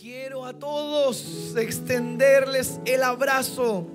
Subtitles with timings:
[0.00, 3.86] Quiero a todos extenderles el abrazo,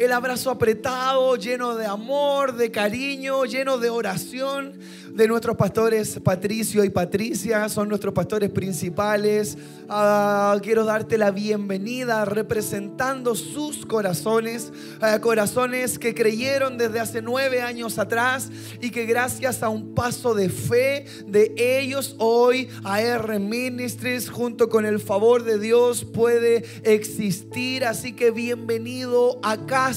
[0.00, 4.78] el abrazo apretado, lleno de amor, de cariño, lleno de oración
[5.12, 9.58] de nuestros pastores Patricio y Patricia, son nuestros pastores principales.
[9.90, 17.60] Ah, quiero darte la bienvenida representando sus corazones, ah, corazones que creyeron desde hace nueve
[17.60, 24.30] años atrás y que gracias a un paso de fe de ellos hoy, AR Ministries,
[24.30, 27.84] junto con el favor de Dios, puede existir.
[27.84, 29.89] Así que bienvenido a casa.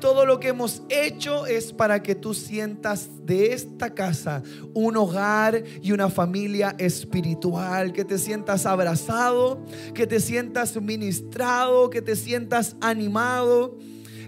[0.00, 5.64] Todo lo que hemos hecho es para que tú sientas de esta casa un hogar
[5.82, 12.76] y una familia espiritual, que te sientas abrazado, que te sientas ministrado, que te sientas
[12.80, 13.78] animado.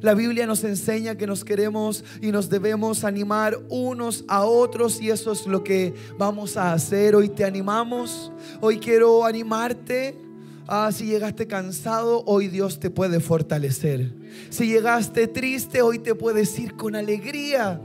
[0.01, 5.11] La Biblia nos enseña que nos queremos y nos debemos animar unos a otros y
[5.11, 7.17] eso es lo que vamos a hacer.
[7.17, 10.28] Hoy te animamos, hoy quiero animarte.
[10.71, 14.13] Ah, si llegaste cansado, hoy Dios te puede fortalecer.
[14.51, 17.81] Si llegaste triste, hoy te puedes ir con alegría.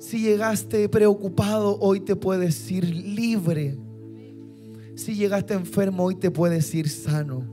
[0.00, 3.78] Si llegaste preocupado, hoy te puedes ir libre.
[4.96, 7.44] Si llegaste enfermo, hoy te puedes ir sano.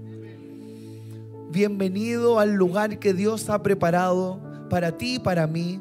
[1.51, 5.79] Bienvenido al lugar que Dios ha preparado para ti y para mí,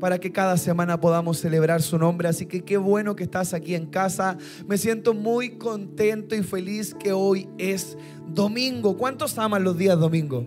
[0.00, 2.26] para que cada semana podamos celebrar su nombre.
[2.26, 4.38] Así que qué bueno que estás aquí en casa.
[4.66, 8.96] Me siento muy contento y feliz que hoy es domingo.
[8.96, 10.46] ¿Cuántos aman los días domingo?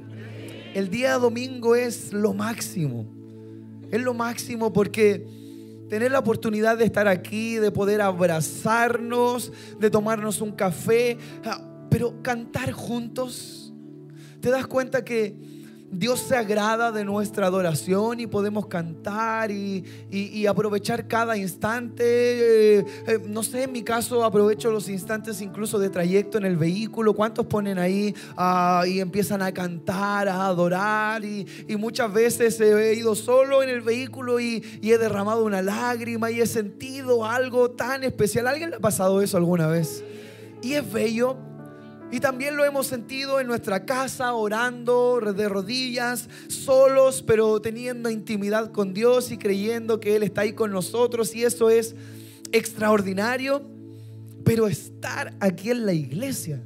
[0.74, 3.06] El día domingo es lo máximo.
[3.92, 5.26] Es lo máximo porque
[5.88, 12.24] tener la oportunidad de estar aquí, de poder abrazarnos, de tomarnos un café, ah, pero
[12.24, 13.72] cantar juntos.
[14.42, 15.53] ¿Te das cuenta que
[15.96, 22.04] Dios se agrada de nuestra adoración y podemos cantar y, aprovechar cada instante.
[22.04, 26.58] Eh, eh, no sé, en mi caso aprovecho los instantes incluso de trayecto en el
[26.58, 27.14] vehículo.
[27.14, 31.24] ¿Cuántos ponen ahí ah, y empiezan a cantar, a adorar?
[31.24, 31.46] Y,
[31.78, 36.48] muchas veces he ido solo en el vehículo y, he derramado una lágrima y he
[36.48, 38.48] sentido algo tan especial.
[38.48, 40.04] ¿Alguien le ha pasado eso alguna vez?
[40.62, 41.38] Y es bello
[42.14, 48.72] y también lo hemos sentido en nuestra casa, orando de rodillas, solos, pero teniendo intimidad
[48.72, 51.34] con Dios y creyendo que Él está ahí con nosotros.
[51.34, 51.96] Y eso es
[52.52, 53.64] extraordinario.
[54.46, 56.64] Pero estar aquí en la iglesia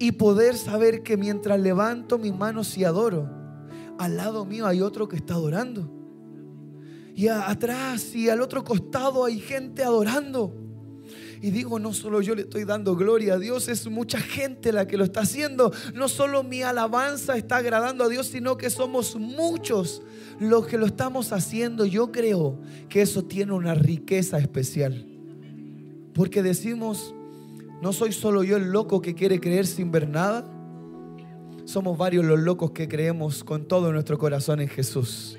[0.00, 3.30] y poder saber que mientras levanto mis manos y adoro,
[3.96, 5.88] al lado mío hay otro que está adorando.
[7.14, 10.52] Y atrás y al otro costado hay gente adorando.
[11.40, 14.86] Y digo, no solo yo le estoy dando gloria a Dios, es mucha gente la
[14.86, 15.72] que lo está haciendo.
[15.94, 20.02] No solo mi alabanza está agradando a Dios, sino que somos muchos
[20.40, 21.84] los que lo estamos haciendo.
[21.84, 25.06] Yo creo que eso tiene una riqueza especial.
[26.14, 27.14] Porque decimos,
[27.80, 30.44] no soy solo yo el loco que quiere creer sin ver nada.
[31.64, 35.38] Somos varios los locos que creemos con todo nuestro corazón en Jesús.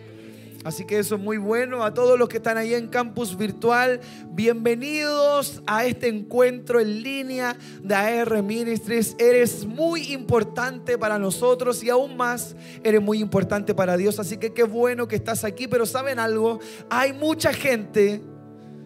[0.63, 1.83] Así que eso es muy bueno.
[1.83, 7.55] A todos los que están ahí en campus virtual, bienvenidos a este encuentro en línea
[7.81, 9.15] de AR Ministries.
[9.17, 14.19] Eres muy importante para nosotros y aún más eres muy importante para Dios.
[14.19, 15.67] Así que qué bueno que estás aquí.
[15.67, 16.59] Pero saben algo,
[16.89, 18.21] hay mucha gente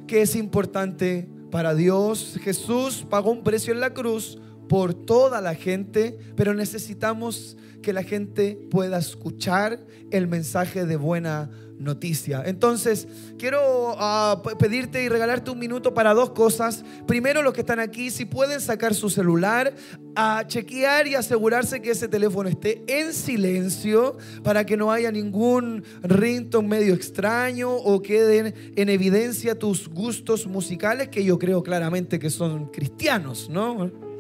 [0.05, 2.37] que es importante para Dios.
[2.43, 4.37] Jesús pagó un precio en la cruz
[4.73, 11.51] por toda la gente, pero necesitamos que la gente pueda escuchar el mensaje de buena
[11.77, 12.41] noticia.
[12.43, 13.07] Entonces,
[13.37, 13.59] quiero
[13.99, 16.83] ah, pedirte y regalarte un minuto para dos cosas.
[17.05, 19.75] Primero, los que están aquí, si pueden sacar su celular,
[20.15, 25.83] a chequear y asegurarse que ese teléfono esté en silencio para que no haya ningún
[26.01, 32.31] ringtone medio extraño o queden en evidencia tus gustos musicales, que yo creo claramente que
[32.31, 34.12] son cristianos, ¿no?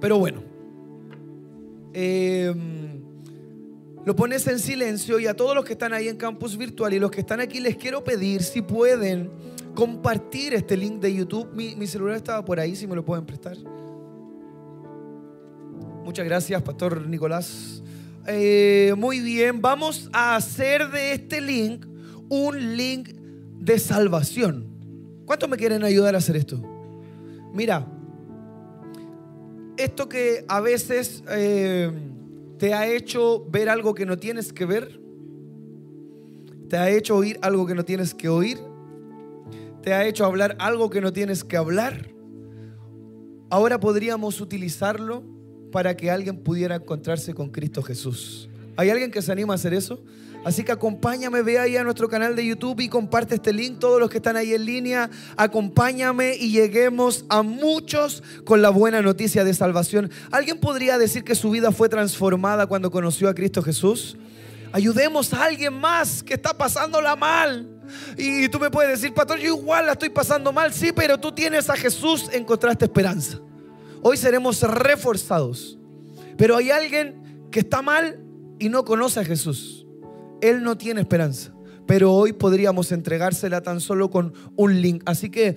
[0.00, 0.42] Pero bueno.
[1.92, 2.54] Eh,
[4.04, 6.98] lo pones en silencio y a todos los que están ahí en campus virtual y
[6.98, 9.30] los que están aquí les quiero pedir si pueden
[9.74, 11.50] compartir este link de YouTube.
[11.54, 13.56] Mi, celular estaba por ahí, si me lo pueden prestar.
[16.02, 17.82] Muchas gracias, Pastor Nicolás.
[18.26, 21.84] Eh, muy bien, vamos a hacer de este link
[22.28, 23.10] un link
[23.58, 24.66] de salvación.
[25.26, 26.60] ¿Cuántos me quieren ayudar a hacer esto?
[27.52, 27.86] Mira,
[29.84, 31.22] esto que a veces...
[31.28, 31.90] Eh,
[32.60, 35.00] ¿Te ha hecho ver algo que no tienes que ver?
[36.68, 38.58] ¿Te ha hecho oír algo que no tienes que oír?
[39.82, 42.10] ¿Te ha hecho hablar algo que no tienes que hablar?
[43.48, 45.24] Ahora podríamos utilizarlo
[45.72, 48.49] para que alguien pudiera encontrarse con Cristo Jesús.
[48.76, 50.02] ¿Hay alguien que se anima a hacer eso?
[50.42, 53.78] Así que acompáñame, ve ahí a nuestro canal de YouTube y comparte este link.
[53.78, 59.02] Todos los que están ahí en línea, acompáñame y lleguemos a muchos con la buena
[59.02, 60.10] noticia de salvación.
[60.30, 64.16] ¿Alguien podría decir que su vida fue transformada cuando conoció a Cristo Jesús?
[64.72, 67.68] Ayudemos a alguien más que está pasándola mal.
[68.16, 70.72] Y tú me puedes decir, pastor, yo igual la estoy pasando mal.
[70.72, 73.38] Sí, pero tú tienes a Jesús, encontraste esperanza.
[74.00, 75.76] Hoy seremos reforzados.
[76.38, 78.29] Pero hay alguien que está mal
[78.60, 79.86] y no conoce a Jesús.
[80.40, 81.52] Él no tiene esperanza.
[81.86, 85.02] Pero hoy podríamos entregársela tan solo con un link.
[85.06, 85.56] Así que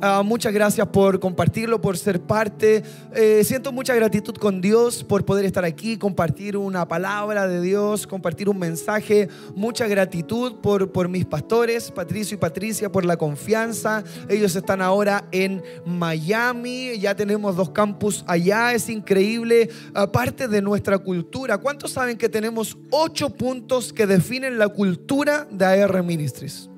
[0.00, 2.82] Ah, muchas gracias por compartirlo, por ser parte.
[3.14, 8.06] Eh, siento mucha gratitud con Dios por poder estar aquí, compartir una palabra de Dios,
[8.06, 9.28] compartir un mensaje.
[9.54, 14.02] Mucha gratitud por, por mis pastores, Patricio y Patricia, por la confianza.
[14.28, 16.98] Ellos están ahora en Miami.
[16.98, 18.72] Ya tenemos dos campus allá.
[18.72, 19.70] Es increíble.
[20.12, 21.58] Parte de nuestra cultura.
[21.58, 26.68] ¿Cuántos saben que tenemos ocho puntos que definen la cultura de AR Ministries?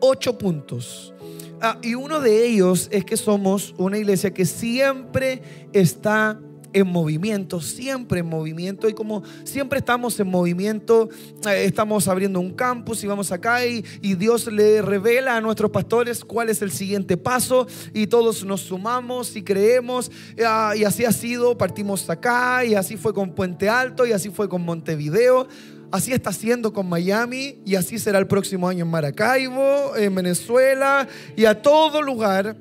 [0.00, 1.14] Ocho puntos.
[1.62, 5.42] Ah, y uno de ellos es que somos una iglesia que siempre
[5.72, 6.40] está
[6.72, 8.88] en movimiento, siempre en movimiento.
[8.88, 11.08] Y como siempre estamos en movimiento,
[11.48, 15.70] eh, estamos abriendo un campus y vamos acá y, y, Dios le revela a nuestros
[15.70, 20.10] pastores cuál es el siguiente paso y todos nos sumamos y creemos.
[20.44, 24.30] Ah, y así ha sido, partimos acá y así fue con Puente Alto y así
[24.30, 25.48] fue con Montevideo.
[25.92, 31.08] Así está siendo con Miami y así será el próximo año en Maracaibo, en Venezuela
[31.36, 32.56] y a todo lugar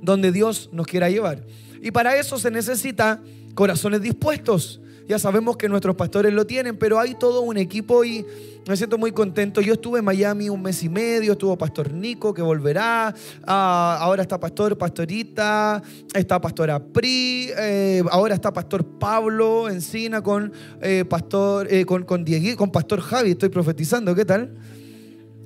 [0.00, 1.44] donde Dios nos quiera llevar.
[1.82, 3.22] Y para eso se necesita
[3.54, 4.80] corazones dispuestos.
[5.06, 8.24] Ya sabemos que nuestros pastores lo tienen, pero hay todo un equipo y
[8.66, 9.60] me siento muy contento.
[9.60, 13.14] Yo estuve en Miami un mes y medio, estuvo Pastor Nico que volverá,
[13.46, 15.82] ah, ahora está Pastor Pastorita,
[16.14, 22.24] está Pastora Pri, eh, ahora está Pastor Pablo Encina con eh, Pastor, eh, con, con,
[22.56, 24.56] con Pastor Javi, estoy profetizando, ¿qué tal?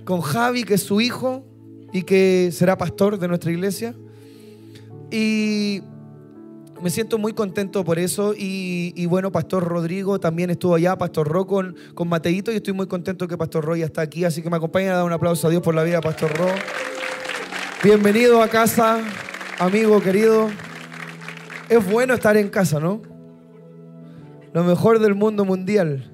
[0.04, 1.44] Con Javi, que es su hijo
[1.92, 3.94] y que será pastor de nuestra iglesia.
[5.10, 5.82] Y
[6.82, 11.46] me siento muy contento por eso y, bueno, Pastor Rodrigo también estuvo allá, Pastor Ro
[11.46, 14.50] con, con Mateito y estoy muy contento que Pastor Ro ya está aquí, así que
[14.50, 16.46] me acompaña a dar un aplauso a Dios por la vida, Pastor Ro.
[17.82, 19.00] Bienvenido a casa,
[19.58, 20.48] amigo querido.
[21.68, 23.02] Es bueno estar en casa, ¿no?
[24.52, 26.12] Lo mejor del mundo mundial.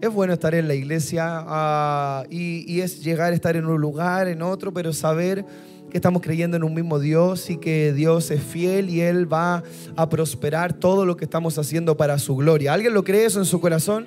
[0.00, 3.80] Es bueno estar en la iglesia ah, y, y es llegar a estar en un
[3.80, 5.44] lugar, en otro, pero saber
[5.94, 9.62] estamos creyendo en un mismo Dios y que Dios es fiel y Él va
[9.96, 12.72] a prosperar todo lo que estamos haciendo para su gloria.
[12.72, 14.06] ¿Alguien lo cree eso en su corazón?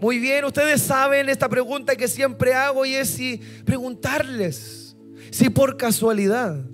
[0.00, 4.96] Muy bien, ustedes saben esta pregunta que siempre hago y es si preguntarles
[5.30, 6.64] si por casualidad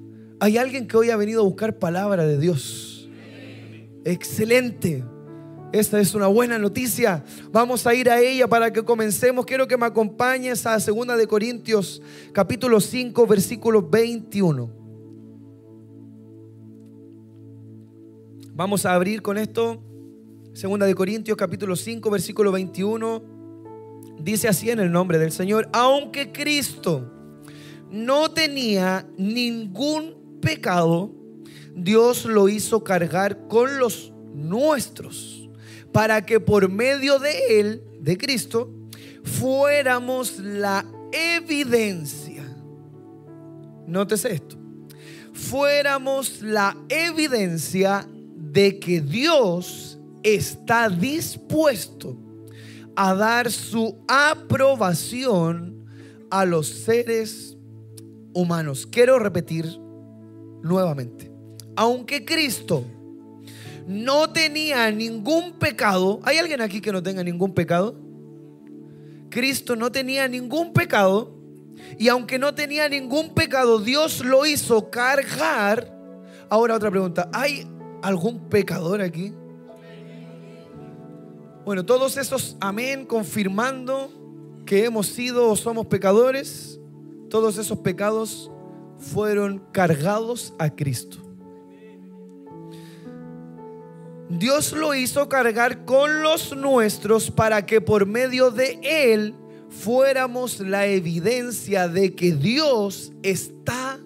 [0.41, 3.09] hay alguien que hoy ha venido a buscar palabra de Dios.
[4.05, 5.05] Excelente.
[5.73, 7.25] Esta es una buena noticia.
[7.53, 9.47] Vamos a ir a ella para que comencemos.
[9.47, 12.03] Quiero que me acompañes a 2 de Corintios
[12.33, 14.69] capítulo 5 versículo 21.
[18.53, 19.81] Vamos a abrir con esto.
[20.61, 23.23] 2 de Corintios capítulo 5 versículo 21.
[24.19, 27.13] Dice así en el nombre del Señor, aunque Cristo
[27.93, 31.13] no tenía ningún pecado,
[31.77, 35.40] Dios lo hizo cargar con los nuestros
[35.93, 38.71] para que por medio de Él, de Cristo,
[39.25, 42.45] fuéramos la evidencia.
[43.87, 44.57] Nótese esto.
[45.33, 48.07] Fuéramos la evidencia
[48.37, 52.17] de que Dios está dispuesto
[52.95, 55.87] a dar su aprobación
[56.31, 57.57] a los seres
[58.35, 58.87] humanos.
[58.87, 59.67] Quiero repetir
[60.63, 61.31] nuevamente.
[61.77, 62.85] Aunque Cristo
[63.91, 66.21] no tenía ningún pecado.
[66.23, 67.97] ¿Hay alguien aquí que no tenga ningún pecado?
[69.31, 71.35] Cristo no tenía ningún pecado.
[71.99, 75.93] Y aunque no tenía ningún pecado, Dios lo hizo cargar.
[76.49, 77.29] Ahora otra pregunta.
[77.33, 77.67] ¿Hay
[78.01, 79.35] algún pecador aquí?
[81.65, 84.13] Bueno, todos esos amén confirmando
[84.67, 86.79] que hemos sido o somos pecadores,
[87.29, 88.53] todos esos pecados
[88.99, 91.30] fueron cargados a Cristo.
[94.31, 99.35] Dios lo hizo cargar con los nuestros para que por medio de Él
[99.69, 103.99] fuéramos la evidencia de que Dios está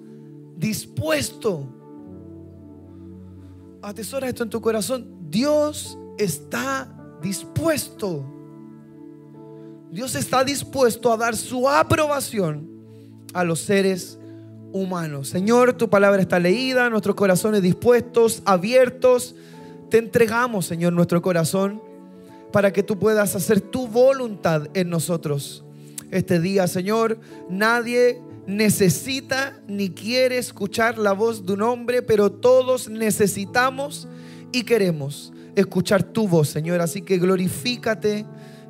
[0.56, 1.68] dispuesto.
[3.82, 5.06] Atesora esto en tu corazón.
[5.28, 6.88] Dios está
[7.20, 8.24] dispuesto.
[9.90, 12.66] Dios está dispuesto a dar su aprobación
[13.34, 14.18] a los seres
[14.72, 15.28] humanos.
[15.28, 19.36] Señor, tu palabra está leída, nuestros corazones dispuestos, abiertos
[19.90, 21.82] te entregamos, Señor, nuestro corazón
[22.52, 25.64] para que tú puedas hacer tu voluntad en nosotros.
[26.10, 27.18] Este día, Señor,
[27.50, 34.06] nadie necesita ni quiere escuchar la voz de un hombre, pero todos necesitamos
[34.52, 36.80] y queremos escuchar tu voz, Señor.
[36.80, 38.24] Así que glorifícate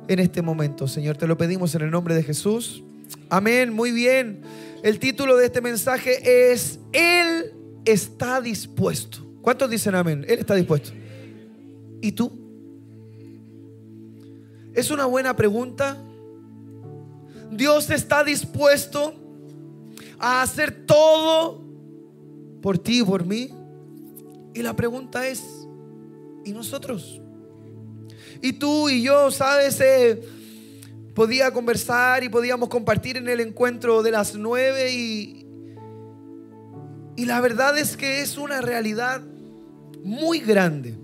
[0.07, 1.17] en este momento, Señor.
[1.17, 2.83] Te lo pedimos en el nombre de Jesús.
[3.29, 4.41] Amén, muy bien.
[4.83, 7.53] El título de este mensaje es Él
[7.85, 9.19] está dispuesto.
[9.41, 10.25] ¿Cuántos dicen amén?
[10.27, 10.91] Él está dispuesto.
[12.05, 12.31] ¿Y tú?
[14.75, 15.97] Es una buena pregunta.
[17.49, 19.15] Dios está dispuesto
[20.19, 21.63] a hacer todo
[22.61, 23.49] por ti y por mí.
[24.53, 25.41] Y la pregunta es,
[26.45, 27.19] ¿y nosotros?
[28.39, 29.81] Y tú y yo, ¿sabes?
[29.81, 30.21] Eh,
[31.15, 35.47] podía conversar y podíamos compartir en el encuentro de las nueve y,
[37.15, 39.23] y la verdad es que es una realidad
[40.03, 41.03] muy grande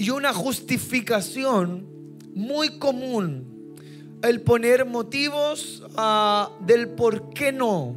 [0.00, 1.86] y una justificación
[2.34, 3.76] muy común
[4.22, 7.96] el poner motivos ah, del por qué no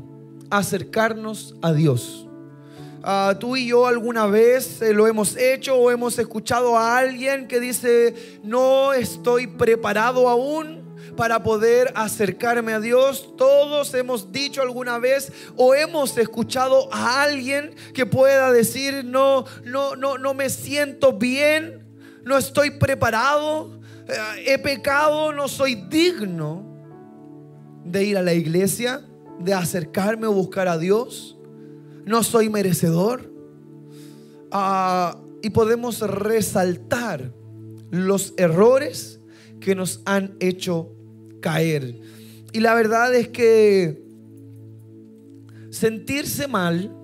[0.49, 2.27] acercarnos a Dios.
[3.03, 7.47] Ah, tú y yo alguna vez eh, lo hemos hecho o hemos escuchado a alguien
[7.47, 10.83] que dice, no estoy preparado aún
[11.15, 13.33] para poder acercarme a Dios.
[13.37, 19.95] Todos hemos dicho alguna vez o hemos escuchado a alguien que pueda decir, no, no,
[19.95, 21.82] no, no me siento bien,
[22.25, 26.63] no estoy preparado, eh, he pecado, no soy digno
[27.85, 29.01] de ir a la iglesia,
[29.39, 31.37] de acercarme o buscar a Dios,
[32.05, 33.31] no soy merecedor.
[34.51, 37.33] Ah, y podemos resaltar
[37.91, 39.19] los errores
[39.59, 40.91] que nos han hecho
[41.41, 41.99] caer.
[42.53, 44.03] Y la verdad es que
[45.69, 46.95] sentirse mal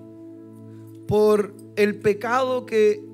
[1.06, 3.04] por el pecado que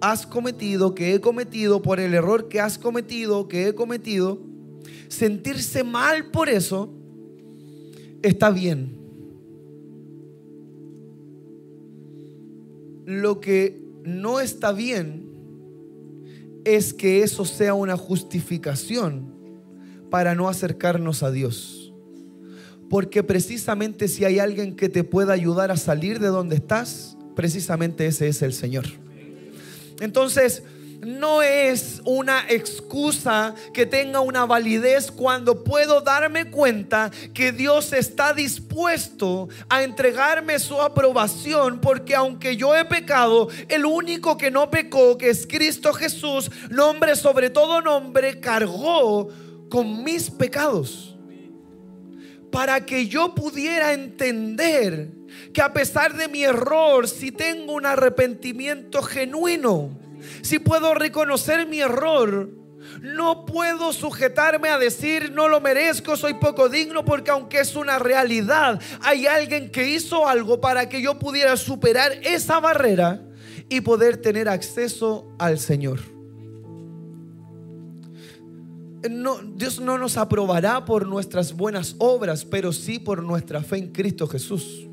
[0.00, 4.40] has cometido, que he cometido, por el error que has cometido, que he cometido,
[5.08, 6.92] sentirse mal por eso,
[8.22, 8.96] está bien.
[13.06, 15.28] Lo que no está bien
[16.64, 19.34] es que eso sea una justificación
[20.10, 21.92] para no acercarnos a Dios.
[22.90, 28.06] Porque precisamente si hay alguien que te pueda ayudar a salir de donde estás, precisamente
[28.06, 28.86] ese es el Señor.
[30.00, 30.62] Entonces,
[31.00, 38.32] no es una excusa que tenga una validez cuando puedo darme cuenta que Dios está
[38.32, 45.16] dispuesto a entregarme su aprobación porque aunque yo he pecado, el único que no pecó,
[45.16, 49.28] que es Cristo Jesús, nombre sobre todo nombre, cargó
[49.68, 51.17] con mis pecados
[52.50, 55.10] para que yo pudiera entender
[55.52, 59.98] que a pesar de mi error, si tengo un arrepentimiento genuino,
[60.42, 62.50] si puedo reconocer mi error,
[63.02, 67.98] no puedo sujetarme a decir no lo merezco, soy poco digno, porque aunque es una
[67.98, 73.22] realidad, hay alguien que hizo algo para que yo pudiera superar esa barrera
[73.68, 76.17] y poder tener acceso al Señor.
[79.54, 84.26] Dios no nos aprobará por nuestras buenas obras, pero sí por nuestra fe en Cristo
[84.26, 84.88] Jesús.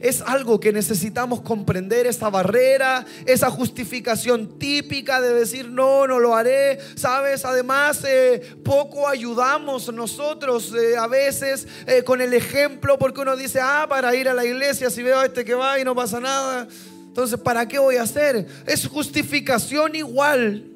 [0.00, 6.36] Es algo que necesitamos comprender, esa barrera, esa justificación típica de decir, no, no lo
[6.36, 6.78] haré.
[6.96, 13.36] Sabes, además, eh, poco ayudamos nosotros eh, a veces eh, con el ejemplo, porque uno
[13.36, 15.94] dice, ah, para ir a la iglesia, si veo a este que va y no
[15.94, 16.68] pasa nada,
[17.06, 18.46] entonces, ¿para qué voy a hacer?
[18.66, 20.75] Es justificación igual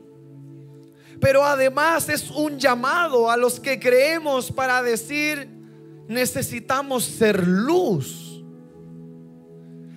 [1.21, 5.49] pero además es un llamado a los que creemos para decir,
[6.09, 8.43] necesitamos ser luz,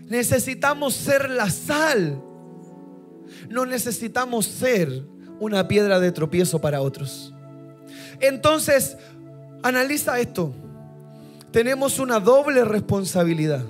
[0.07, 2.21] necesitamos ser la sal,
[3.49, 5.03] no necesitamos ser
[5.39, 7.33] una piedra de tropiezo para otros.
[8.19, 8.97] Entonces,
[9.63, 10.53] analiza esto,
[11.51, 13.63] tenemos una doble responsabilidad.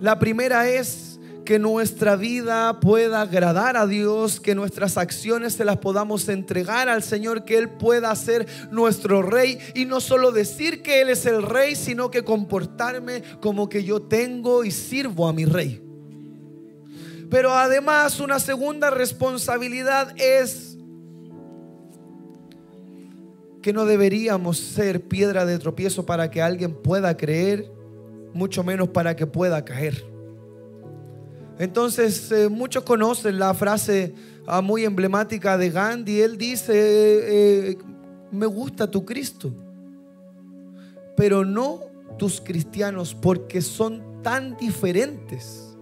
[0.00, 1.09] La primera es
[1.50, 7.02] que nuestra vida pueda agradar a Dios, que nuestras acciones se las podamos entregar al
[7.02, 11.42] Señor, que Él pueda ser nuestro rey y no solo decir que Él es el
[11.42, 15.82] rey, sino que comportarme como que yo tengo y sirvo a mi rey.
[17.28, 20.78] Pero además una segunda responsabilidad es
[23.60, 27.72] que no deberíamos ser piedra de tropiezo para que alguien pueda creer,
[28.34, 30.09] mucho menos para que pueda caer.
[31.60, 34.14] Entonces, eh, muchos conocen la frase
[34.46, 36.22] ah, muy emblemática de Gandhi.
[36.22, 37.78] Él dice, eh,
[38.30, 39.52] me gusta tu Cristo,
[41.18, 41.80] pero no
[42.18, 45.76] tus cristianos porque son tan diferentes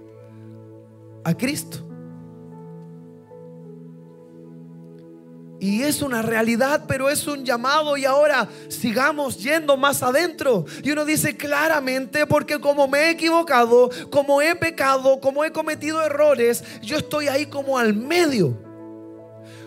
[1.23, 1.88] a Cristo.
[5.61, 10.65] Y es una realidad, pero es un llamado y ahora sigamos yendo más adentro.
[10.85, 16.01] Y uno dice claramente, porque como me he equivocado, como he pecado, como he cometido
[16.03, 18.57] errores, yo estoy ahí como al medio.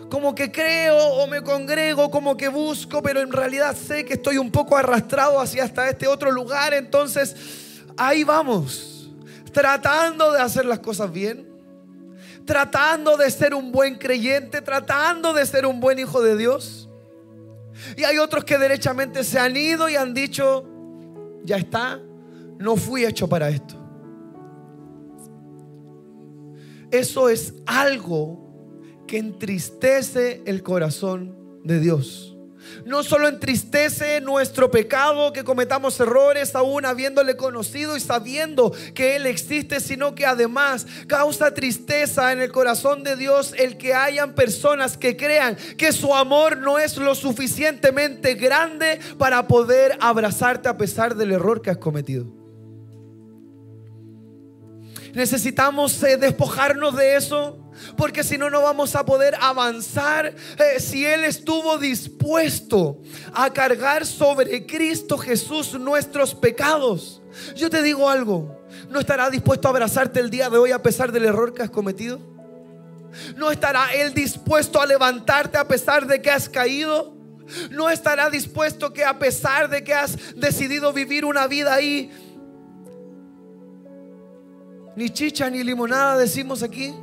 [0.08, 4.38] Como que creo o me congrego, como que busco, pero en realidad sé que estoy
[4.38, 6.72] un poco arrastrado hacia hasta este otro lugar.
[6.72, 7.36] Entonces,
[7.98, 9.10] ahí vamos,
[9.52, 11.51] tratando de hacer las cosas bien
[12.44, 16.88] tratando de ser un buen creyente, tratando de ser un buen hijo de Dios.
[17.96, 20.64] Y hay otros que derechamente se han ido y han dicho,
[21.44, 22.00] ya está,
[22.58, 23.76] no fui hecho para esto.
[26.90, 28.38] Eso es algo
[29.06, 32.31] que entristece el corazón de Dios
[32.84, 39.26] no solo entristece nuestro pecado, que cometamos errores aún habiéndole conocido y sabiendo que Él
[39.26, 44.96] existe, sino que además causa tristeza en el corazón de Dios el que hayan personas
[44.96, 51.14] que crean que su amor no es lo suficientemente grande para poder abrazarte a pesar
[51.14, 52.26] del error que has cometido.
[55.14, 57.61] Necesitamos eh, despojarnos de eso
[57.96, 60.34] porque si no, no vamos a poder avanzar.
[60.58, 63.00] Eh, si Él estuvo dispuesto
[63.34, 67.22] a cargar sobre Cristo Jesús nuestros pecados,
[67.56, 68.60] yo te digo algo,
[68.90, 71.70] ¿no estará dispuesto a abrazarte el día de hoy a pesar del error que has
[71.70, 72.20] cometido?
[73.36, 77.14] ¿No estará Él dispuesto a levantarte a pesar de que has caído?
[77.70, 82.10] ¿No estará dispuesto que a pesar de que has decidido vivir una vida ahí,
[84.96, 86.94] ni chicha ni limonada decimos aquí?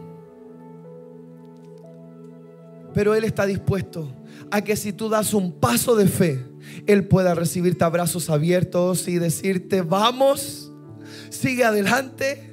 [2.93, 4.13] Pero Él está dispuesto
[4.51, 6.45] a que si tú das un paso de fe,
[6.87, 10.71] Él pueda recibirte abrazos abiertos y decirte, vamos,
[11.29, 12.45] sigue adelante.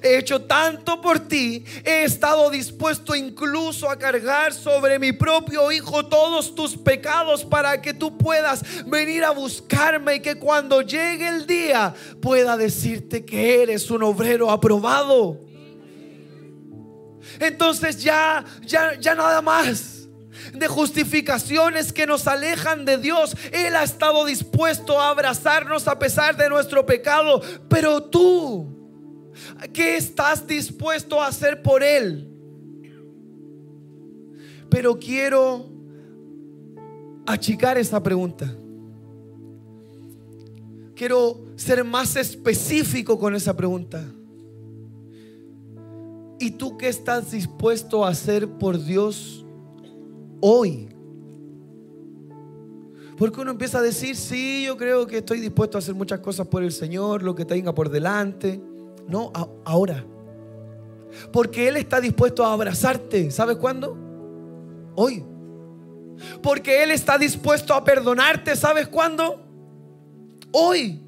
[0.00, 6.06] He hecho tanto por ti, he estado dispuesto incluso a cargar sobre mi propio Hijo
[6.06, 11.48] todos tus pecados para que tú puedas venir a buscarme y que cuando llegue el
[11.48, 15.40] día pueda decirte que eres un obrero aprobado
[17.42, 20.02] entonces ya, ya, ya nada más
[20.52, 23.36] de justificaciones que nos alejan de Dios.
[23.52, 27.40] Él ha estado dispuesto a abrazarnos a pesar de nuestro pecado.
[27.68, 28.66] Pero tú,
[29.72, 32.28] ¿qué estás dispuesto a hacer por Él?
[34.68, 35.66] Pero quiero
[37.26, 38.52] achicar esa pregunta.
[40.94, 44.04] Quiero ser más específico con esa pregunta.
[46.42, 49.46] ¿Y tú qué estás dispuesto a hacer por Dios
[50.40, 50.88] hoy?
[53.16, 56.48] Porque uno empieza a decir, sí, yo creo que estoy dispuesto a hacer muchas cosas
[56.48, 58.60] por el Señor, lo que tenga por delante.
[59.06, 59.30] No,
[59.64, 60.04] ahora.
[61.32, 63.30] Porque Él está dispuesto a abrazarte.
[63.30, 63.96] ¿Sabes cuándo?
[64.96, 65.24] Hoy.
[66.42, 68.56] Porque Él está dispuesto a perdonarte.
[68.56, 69.46] ¿Sabes cuándo?
[70.50, 71.00] Hoy.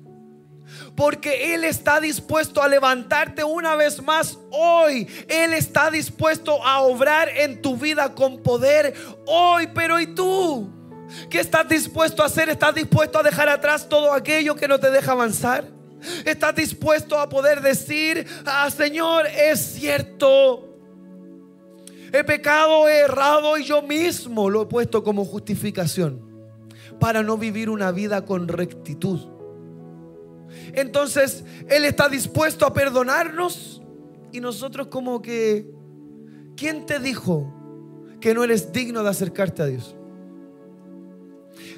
[0.97, 5.09] Porque Él está dispuesto a levantarte una vez más hoy.
[5.29, 8.95] Él está dispuesto a obrar en tu vida con poder
[9.27, 9.69] hoy.
[9.75, 10.71] Pero ¿y tú?
[11.29, 12.49] ¿Qué estás dispuesto a hacer?
[12.49, 15.65] ¿Estás dispuesto a dejar atrás todo aquello que no te deja avanzar?
[16.25, 20.79] ¿Estás dispuesto a poder decir, ah, Señor, es cierto?
[22.13, 26.21] He pecado, he errado y yo mismo lo he puesto como justificación
[27.01, 29.34] para no vivir una vida con rectitud.
[30.75, 33.83] Entonces Él está dispuesto a perdonarnos
[34.33, 35.71] y nosotros como que,
[36.57, 37.53] ¿quién te dijo
[38.21, 39.97] que no eres digno de acercarte a Dios?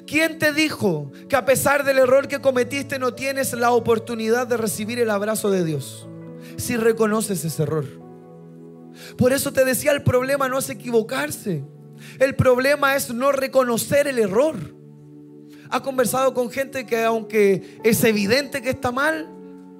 [0.07, 4.57] ¿Quién te dijo que a pesar del error que cometiste no tienes la oportunidad de
[4.57, 6.07] recibir el abrazo de Dios?
[6.55, 7.85] Si reconoces ese error.
[9.17, 11.63] Por eso te decía, el problema no es equivocarse.
[12.19, 14.55] El problema es no reconocer el error
[15.69, 19.27] ha conversado con gente que aunque es evidente que está mal,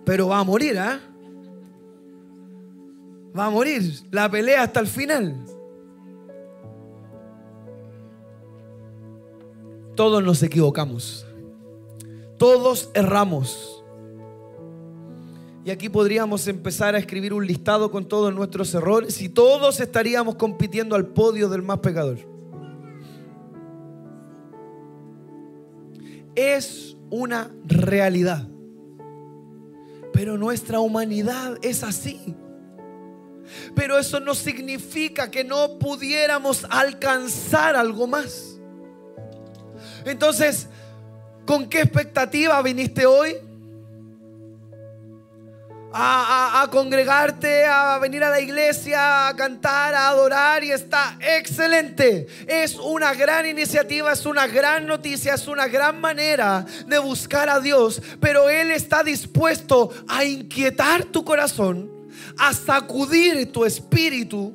[0.06, 1.00] pero va a morir, ¿ah?
[3.38, 5.36] Va a morir la pelea hasta el final.
[9.96, 11.26] Todos nos equivocamos.
[12.38, 13.84] Todos erramos.
[15.66, 20.36] Y aquí podríamos empezar a escribir un listado con todos nuestros errores y todos estaríamos
[20.36, 22.37] compitiendo al podio del más pecador.
[26.38, 28.48] Es una realidad.
[30.14, 32.36] Pero nuestra humanidad es así.
[33.76, 38.60] Pero eso no significa que no pudiéramos alcanzar algo más.
[40.06, 40.68] Entonces,
[41.46, 43.36] ¿con qué expectativa viniste hoy?
[45.94, 52.28] A, congregarte, a venir a la iglesia, a cantar, a adorar y está excelente.
[52.48, 57.60] Es una gran iniciativa, es una gran noticia, es una gran manera de buscar a
[57.60, 61.90] Dios, pero Él está dispuesto a inquietar tu corazón,
[62.38, 64.54] a sacudir tu espíritu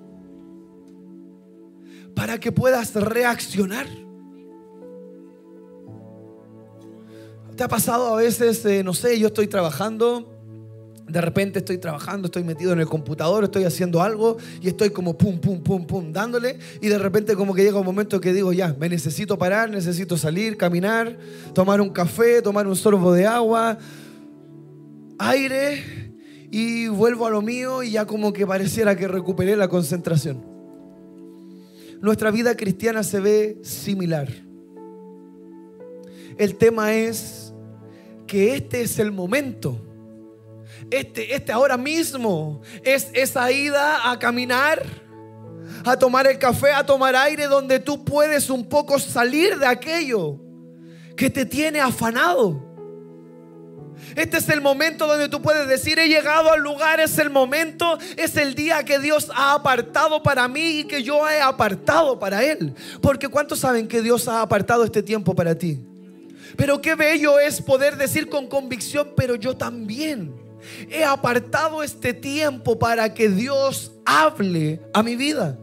[2.15, 3.87] para que puedas reaccionar.
[7.57, 10.32] ¿Te ha pasado a veces, eh, no sé, yo estoy trabajando
[11.09, 15.17] de repente estoy trabajando, estoy metido en el computador, estoy haciendo algo y estoy como
[15.19, 16.59] pum, pum, pum, pum, dándole.
[16.81, 20.17] Y de repente como que llega un momento que digo, ya, me necesito parar, necesito
[20.17, 21.19] salir, caminar,
[21.55, 23.79] tomar un café, tomar un sorbo de agua,
[25.19, 26.13] aire
[26.51, 30.45] y vuelvo a lo mío y ya como que pareciera que recuperé la concentración.
[32.01, 34.29] Nuestra vida cristiana se ve similar.
[36.39, 37.53] El tema es
[38.27, 39.92] que este es el momento
[40.93, 44.85] este, este ahora mismo es esa ida a caminar,
[45.85, 50.39] a tomar el café, a tomar aire, donde tú puedes un poco salir de aquello
[51.17, 52.71] que te tiene afanado.
[54.15, 57.99] Este es el momento donde tú puedes decir, he llegado al lugar, es el momento,
[58.17, 62.45] es el día que Dios ha apartado para mí y que yo he apartado para
[62.45, 62.75] Él.
[63.01, 65.81] Porque ¿cuántos saben que Dios ha apartado este tiempo para ti?
[66.57, 70.42] Pero qué bello es poder decir con convicción, pero yo también.
[70.91, 75.59] He apartado este tiempo para que Dios hable a mi vida.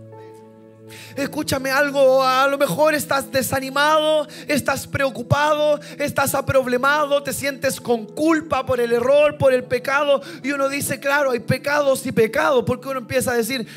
[1.15, 8.65] Escúchame algo, a lo mejor estás desanimado, estás preocupado, estás aproblemado, te sientes con culpa
[8.65, 10.21] por el error, por el pecado.
[10.43, 13.67] Y uno dice, claro, hay pecados y pecados, porque uno empieza a decir,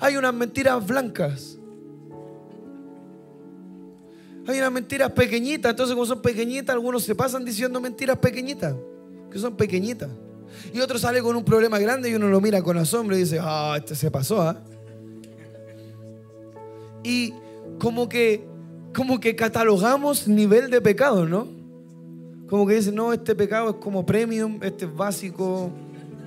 [0.00, 1.56] hay unas mentiras blancas.
[4.46, 8.74] Hay unas mentiras pequeñitas, entonces como son pequeñitas, algunos se pasan diciendo mentiras pequeñitas
[9.30, 10.10] que son pequeñitas.
[10.72, 13.38] Y otro sale con un problema grande y uno lo mira con asombro y dice,
[13.40, 14.60] ah, este se pasó, ¿ah?
[17.02, 17.32] Y
[17.78, 18.44] como que,
[18.94, 21.48] como que catalogamos nivel de pecado, ¿no?
[22.48, 25.70] Como que dicen, no, este pecado es como premium, este es básico,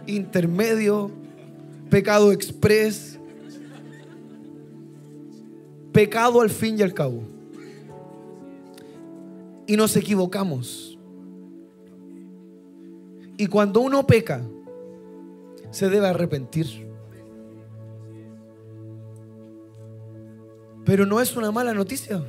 [0.08, 1.12] intermedio,
[1.90, 3.20] pecado express,
[5.92, 7.24] pecado al fin y al cabo.
[9.68, 10.93] Y nos equivocamos.
[13.38, 14.42] Y cuando uno peca,
[15.72, 16.88] se debe arrepentir.
[20.86, 22.24] Pero no es una mala noticia.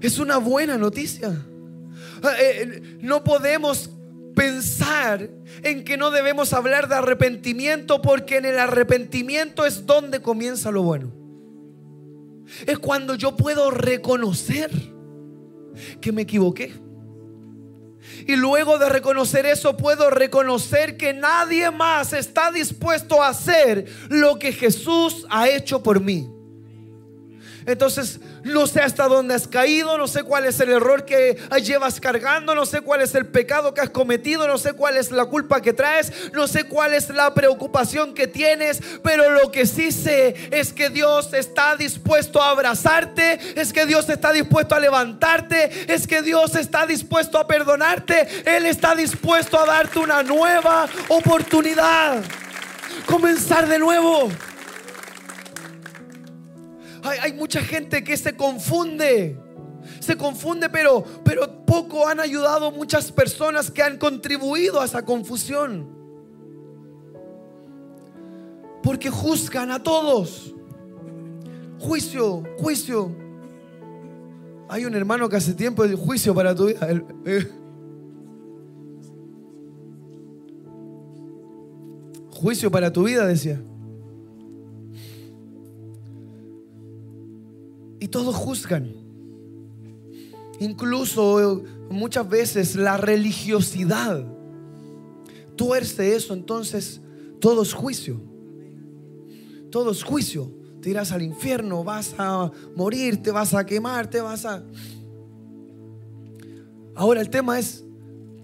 [0.00, 1.46] Es una buena noticia.
[2.22, 3.90] Ah, eh, eh, no podemos
[4.34, 5.30] pensar
[5.62, 10.82] en que no debemos hablar de arrepentimiento porque en el arrepentimiento es donde comienza lo
[10.82, 11.12] bueno.
[12.66, 14.70] Es cuando yo puedo reconocer
[16.00, 16.85] que me equivoqué.
[18.26, 24.38] Y luego de reconocer eso, puedo reconocer que nadie más está dispuesto a hacer lo
[24.38, 26.28] que Jesús ha hecho por mí.
[27.66, 32.00] Entonces, no sé hasta dónde has caído, no sé cuál es el error que llevas
[32.00, 35.26] cargando, no sé cuál es el pecado que has cometido, no sé cuál es la
[35.26, 39.90] culpa que traes, no sé cuál es la preocupación que tienes, pero lo que sí
[39.90, 45.92] sé es que Dios está dispuesto a abrazarte, es que Dios está dispuesto a levantarte,
[45.92, 52.22] es que Dios está dispuesto a perdonarte, Él está dispuesto a darte una nueva oportunidad.
[53.06, 54.30] Comenzar de nuevo.
[57.06, 59.38] Hay, mucha gente que se confunde.
[60.00, 65.88] Se confunde, pero, pero poco han ayudado muchas personas que han contribuido a esa confusión.
[68.82, 70.54] Porque juzgan a todos.
[71.78, 73.14] Juicio, juicio.
[74.68, 76.88] Hay un hermano que hace tiempo de juicio para tu vida.
[77.24, 77.48] Eh.
[82.32, 83.60] Juicio para tu vida, decía.
[88.06, 88.94] Y todos juzgan.
[90.60, 94.24] Incluso muchas veces la religiosidad
[95.56, 97.00] tuerce eso, entonces
[97.40, 98.20] todo es juicio.
[99.72, 100.52] Todo es juicio.
[100.80, 104.62] Te irás al infierno, vas a morir, te vas a quemar, te vas a...
[106.94, 107.82] Ahora el tema es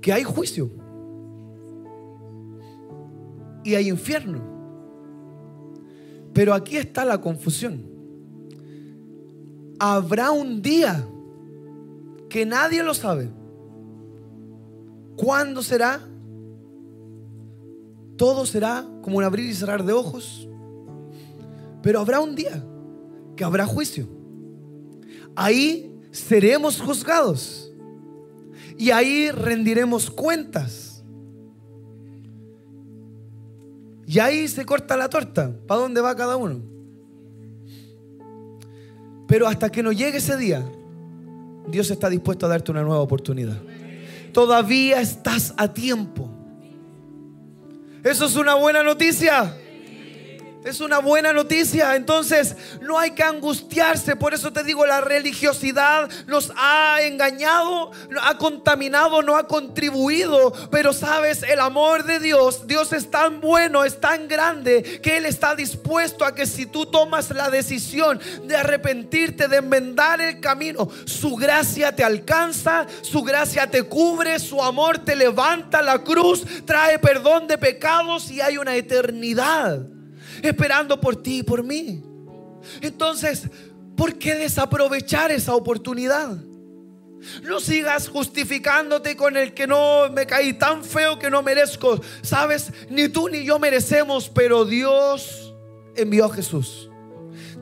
[0.00, 0.72] que hay juicio
[3.62, 4.42] y hay infierno.
[6.32, 7.91] Pero aquí está la confusión
[9.78, 11.06] habrá un día
[12.28, 13.30] que nadie lo sabe.
[15.16, 16.00] ¿Cuándo será?
[18.16, 20.48] Todo será como un abrir y cerrar de ojos.
[21.82, 22.64] Pero habrá un día
[23.36, 24.08] que habrá juicio.
[25.34, 27.72] Ahí seremos juzgados.
[28.78, 31.04] Y ahí rendiremos cuentas.
[34.06, 35.54] Y ahí se corta la torta.
[35.66, 36.60] ¿Para dónde va cada uno?
[39.32, 40.62] Pero hasta que no llegue ese día,
[41.66, 43.56] Dios está dispuesto a darte una nueva oportunidad.
[44.30, 46.28] Todavía estás a tiempo.
[48.04, 49.56] Eso es una buena noticia.
[50.64, 51.96] Es una buena noticia.
[51.96, 54.14] Entonces, no hay que angustiarse.
[54.14, 57.90] Por eso te digo, la religiosidad nos ha engañado,
[58.22, 60.52] ha contaminado, no ha contribuido.
[60.70, 65.26] Pero sabes, el amor de Dios, Dios es tan bueno, es tan grande, que Él
[65.26, 70.88] está dispuesto a que si tú tomas la decisión de arrepentirte, de enmendar el camino,
[71.06, 77.00] su gracia te alcanza, su gracia te cubre, su amor te levanta la cruz, trae
[77.00, 79.80] perdón de pecados y hay una eternidad
[80.42, 82.02] esperando por ti y por mí.
[82.80, 83.48] Entonces,
[83.96, 86.36] ¿por qué desaprovechar esa oportunidad?
[87.44, 92.00] No sigas justificándote con el que no me caí tan feo que no merezco.
[92.22, 95.54] Sabes, ni tú ni yo merecemos, pero Dios
[95.94, 96.90] envió a Jesús.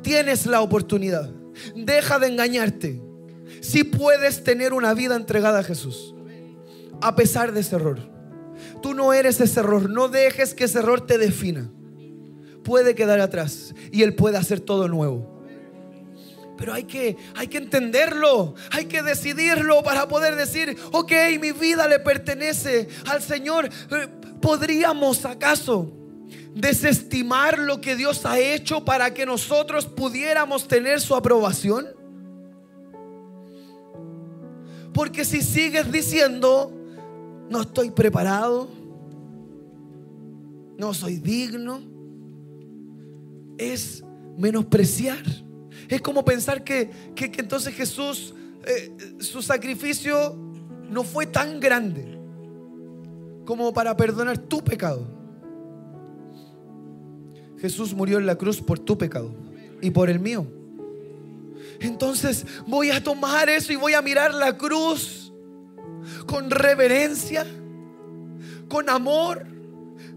[0.03, 1.31] Tienes la oportunidad.
[1.75, 3.03] Deja de engañarte.
[3.61, 6.15] Si puedes tener una vida entregada a Jesús,
[7.03, 7.99] a pesar de ese error.
[8.81, 9.91] Tú no eres ese error.
[9.91, 11.71] No dejes que ese error te defina
[12.63, 15.41] puede quedar atrás y Él puede hacer todo nuevo.
[16.61, 21.89] Pero hay que, hay que entenderlo, hay que decidirlo para poder decir, ok, mi vida
[21.89, 23.67] le pertenece al Señor.
[23.67, 24.09] Eh,
[24.43, 25.91] ¿Podríamos acaso
[26.55, 31.87] desestimar lo que Dios ha hecho para que nosotros pudiéramos tener su aprobación?
[34.93, 36.73] Porque si sigues diciendo,
[37.49, 38.69] no estoy preparado,
[40.77, 41.90] no soy digno,
[43.61, 44.03] es
[44.39, 45.23] menospreciar.
[45.89, 50.35] Es como pensar que, entonces Jesús, eh, su sacrificio
[50.89, 52.19] no fue tan grande
[53.45, 55.07] como para perdonar tu pecado.
[57.59, 59.35] Jesús murió en la cruz por tu pecado
[59.83, 60.47] y por el mío.
[61.81, 65.33] Entonces voy a tomar eso y voy a mirar la cruz
[66.27, 67.47] con reverencia,
[68.69, 69.47] con amor.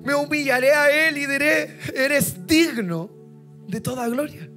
[0.04, 3.23] Me humillaré a Él y diré, eres digno
[3.68, 4.50] de toda gloria.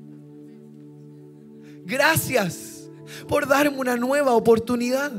[1.85, 2.91] Gracias
[3.29, 5.13] por darme una nueva oportunidad.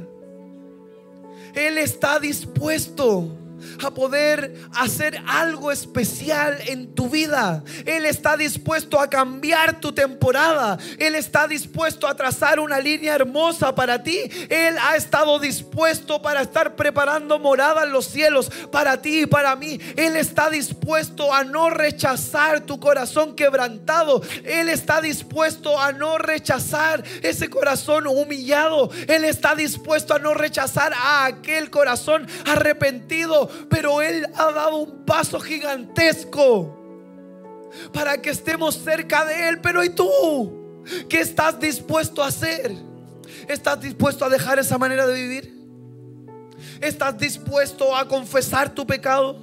[1.54, 3.37] Él está dispuesto
[3.84, 7.63] a poder hacer algo especial en tu vida.
[7.86, 10.78] Él está dispuesto a cambiar tu temporada.
[10.98, 14.20] Él está dispuesto a trazar una línea hermosa para ti.
[14.50, 19.56] Él ha estado dispuesto para estar preparando morada en los cielos para ti y para
[19.56, 19.80] mí.
[19.96, 24.22] Él está dispuesto a no rechazar tu corazón quebrantado.
[24.43, 28.89] Él está dispuesto a no rechazar ese corazón humillado.
[29.08, 35.05] Él está dispuesto a no rechazar a aquel corazón arrepentido pero Él ha dado un
[35.05, 36.77] paso gigantesco
[37.93, 39.60] para que estemos cerca de Él.
[39.62, 40.83] Pero ¿y tú?
[41.10, 42.75] ¿Qué estás dispuesto a hacer?
[43.47, 45.57] ¿Estás dispuesto a dejar esa manera de vivir?
[46.81, 49.38] ¿Estás dispuesto a confesar tu pecado?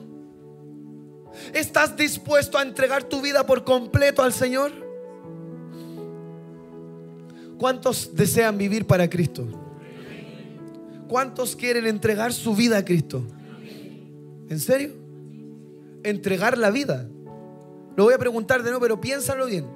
[1.52, 4.72] ¿Estás dispuesto a entregar tu vida por completo al Señor?
[7.58, 9.46] ¿Cuántos desean vivir para Cristo?
[11.08, 13.24] ¿Cuántos quieren entregar su vida a Cristo?
[14.48, 14.90] ¿En serio?
[16.02, 17.08] Entregar la vida.
[17.96, 19.66] Lo voy a preguntar de nuevo, pero piénsalo bien.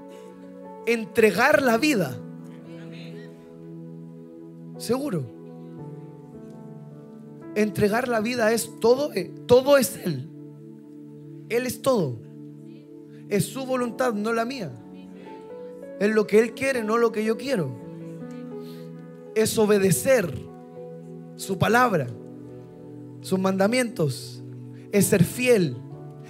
[0.86, 2.16] Entregar la vida.
[4.76, 5.24] Seguro.
[7.54, 10.28] Entregar la vida es todo, eh, todo es Él.
[11.48, 12.18] Él es todo.
[13.28, 14.70] Es su voluntad, no la mía.
[15.98, 17.70] Es lo que Él quiere, no lo que yo quiero.
[19.34, 20.32] Es obedecer
[21.36, 22.08] su palabra,
[23.20, 24.42] sus mandamientos
[24.92, 25.76] es ser fiel,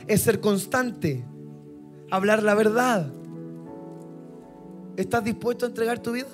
[0.07, 1.25] es ser constante,
[2.11, 3.13] hablar la verdad.
[4.97, 6.27] ¿Estás dispuesto a entregar tu vida?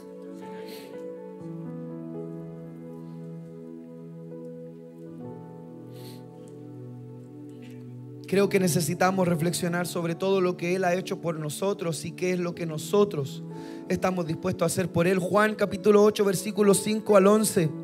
[8.26, 12.32] Creo que necesitamos reflexionar sobre todo lo que Él ha hecho por nosotros y qué
[12.32, 13.44] es lo que nosotros
[13.88, 15.18] estamos dispuestos a hacer por Él.
[15.18, 17.83] Juan capítulo 8, versículos 5 al 11.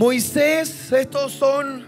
[0.00, 1.84] Moisés, estos son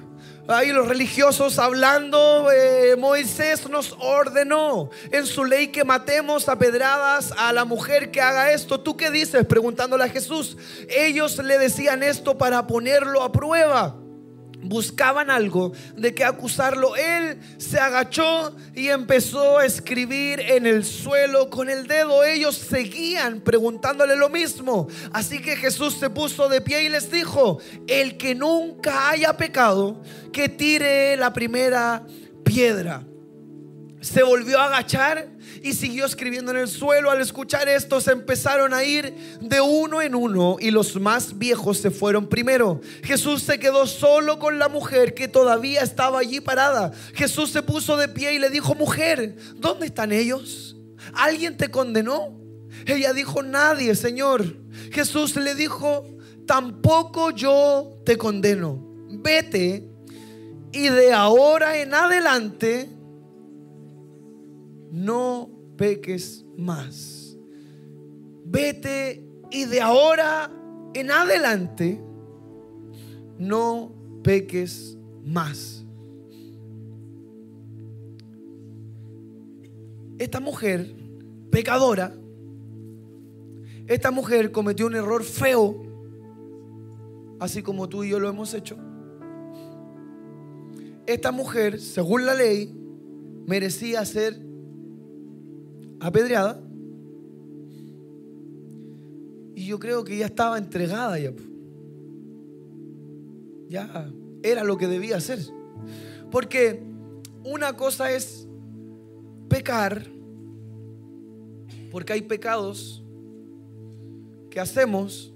[0.47, 7.33] ahí los religiosos hablando, eh, Moisés nos ordenó en su ley que matemos a pedradas
[7.39, 8.79] a la mujer que haga esto.
[8.79, 9.47] ¿Tú qué dices?
[9.47, 10.59] Preguntándole a Jesús.
[10.91, 13.97] Ellos le decían esto para ponerlo a prueba.
[14.63, 16.97] Buscaban algo de que acusarlo.
[16.97, 22.25] Él se agachó y empezó a escribir en el suelo con el dedo.
[22.25, 24.89] Ellos seguían preguntándole lo mismo.
[25.13, 30.03] Así que Jesús se puso de pie y les dijo, el que nunca haya pecado,
[30.33, 32.03] que tire la primera
[32.45, 33.05] piedra.
[34.03, 35.29] Se volvió a agachar
[35.63, 37.09] y siguió escribiendo en el suelo.
[37.09, 41.79] Al escuchar esto se empezaron a ir de uno en uno y los más viejos
[41.79, 42.81] se fueron primero.
[43.05, 46.91] Jesús se quedó solo con la mujer que todavía estaba allí parada.
[47.15, 50.77] Jesús se puso de pie y le dijo, mujer, ¿dónde están ellos?
[51.15, 52.41] ¿Alguien te condenó?
[52.87, 54.57] Ella dijo, nadie, Señor.
[54.91, 56.05] Jesús le dijo,
[56.45, 58.85] tampoco yo te condeno.
[59.11, 59.89] Vete
[60.73, 62.89] y de ahora en adelante
[64.93, 67.37] no peques más.
[68.45, 70.53] Vete y de ahora
[70.95, 71.99] en adelante
[73.39, 75.85] no peques más.
[80.19, 80.95] Esta mujer
[81.51, 82.15] pecadora,
[83.87, 85.83] esta mujer cometió un error feo,
[87.41, 88.77] así como tú y yo lo hemos hecho.
[91.07, 92.73] Esta mujer, según la ley,
[93.47, 94.52] merecía ser
[96.03, 96.61] apedreada.
[99.55, 101.33] Y yo creo que ya estaba entregada ya.
[103.69, 104.13] Ya
[104.43, 105.39] era lo que debía hacer.
[106.31, 106.83] Porque
[107.45, 108.49] una cosa es
[109.49, 110.07] pecar,
[111.91, 113.05] porque hay pecados
[114.51, 115.33] que hacemos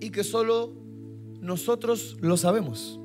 [0.00, 0.72] y que solo
[1.40, 2.98] nosotros lo sabemos.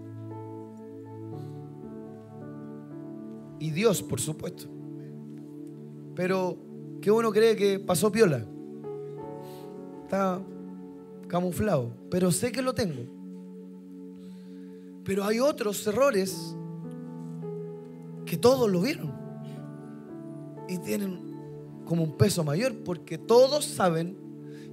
[3.60, 4.77] Y Dios, por supuesto
[6.18, 6.58] pero
[7.00, 8.44] que uno cree que pasó piola.
[10.04, 10.42] Está
[11.28, 13.04] camuflado, pero sé que lo tengo.
[15.06, 16.56] Pero hay otros errores
[18.26, 19.14] que todos lo vieron
[20.68, 24.18] y tienen como un peso mayor porque todos saben,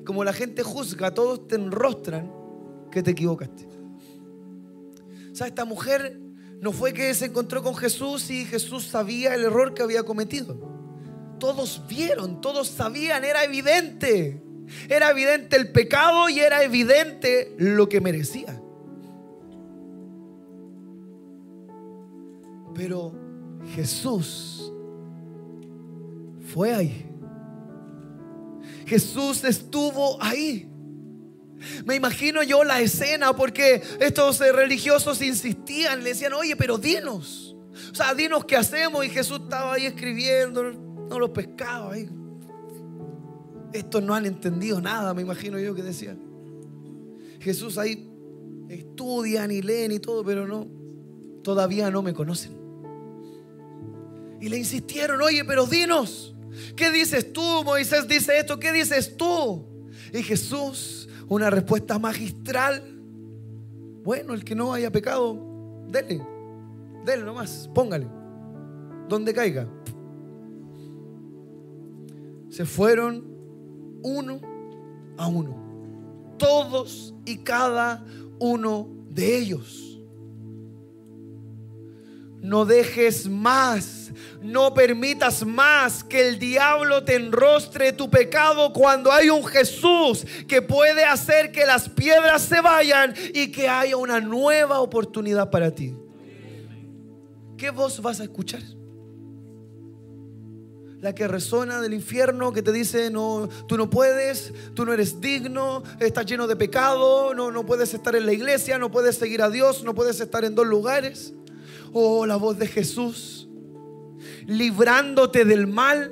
[0.07, 2.33] como la gente juzga, todos te enrostran
[2.91, 3.69] que te equivocaste.
[5.31, 6.19] O sea, esta mujer
[6.63, 10.73] no fue que se encontró con Jesús y Jesús sabía el error que había cometido
[11.39, 14.41] todos vieron, todos sabían, era evidente.
[14.89, 18.61] Era evidente el pecado y era evidente lo que merecía.
[22.75, 23.15] Pero
[23.75, 24.73] Jesús
[26.53, 27.07] fue ahí.
[28.87, 30.69] Jesús estuvo ahí.
[31.87, 37.57] Me imagino yo la escena porque estos religiosos insistían, le decían, oye, pero dinos.
[37.91, 39.05] O sea, dinos qué hacemos.
[39.05, 42.09] Y Jesús estaba ahí escribiendo no los pescaba ahí.
[43.73, 46.19] Estos no han entendido nada, me imagino yo que decían.
[47.41, 48.09] Jesús ahí
[48.69, 50.67] estudian y leen y todo, pero no,
[51.43, 52.53] todavía no me conocen.
[54.41, 56.35] Y le insistieron, oye, pero dinos,
[56.77, 57.65] ¿qué dices tú?
[57.65, 59.65] Moisés dice esto, ¿qué dices tú?
[60.13, 62.83] Y Jesús, una respuesta magistral.
[64.05, 66.23] Bueno, el que no haya pecado, dele,
[67.05, 68.07] dele nomás, póngale,
[69.09, 69.67] donde caiga
[72.55, 73.25] se fueron
[74.05, 74.41] uno
[75.19, 76.37] a uno.
[76.39, 78.05] Todos y cada
[78.39, 79.99] uno de ellos.
[82.41, 89.31] No dejes más, no permitas más que el diablo te enrostre tu pecado cuando hay
[89.31, 94.79] un Jesús que puede hacer que las piedras se vayan y que haya una nueva
[94.79, 95.93] oportunidad para ti.
[97.57, 98.63] ¿Qué voz vas a escuchar?
[101.05, 105.21] La que resona del infierno, que te dice, no, tú no puedes, tú no eres
[105.21, 109.43] digno, estás lleno de pecado, no, no puedes estar en la iglesia, no puedes seguir
[109.43, 111.35] a Dios, no puedes estar en dos lugares.
[111.93, 113.47] Oh, la voz de Jesús,
[114.47, 116.11] librándote del mal,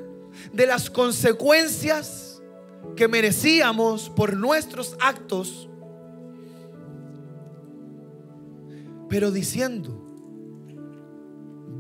[0.53, 2.43] de las consecuencias
[2.95, 5.71] que merecíamos por nuestros actos,
[9.09, 10.07] pero diciendo,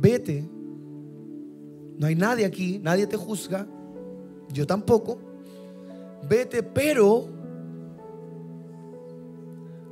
[0.01, 0.49] vete
[2.03, 3.65] no hay nadie aquí, nadie te juzga,
[4.53, 5.21] yo tampoco.
[6.29, 7.29] Vete, pero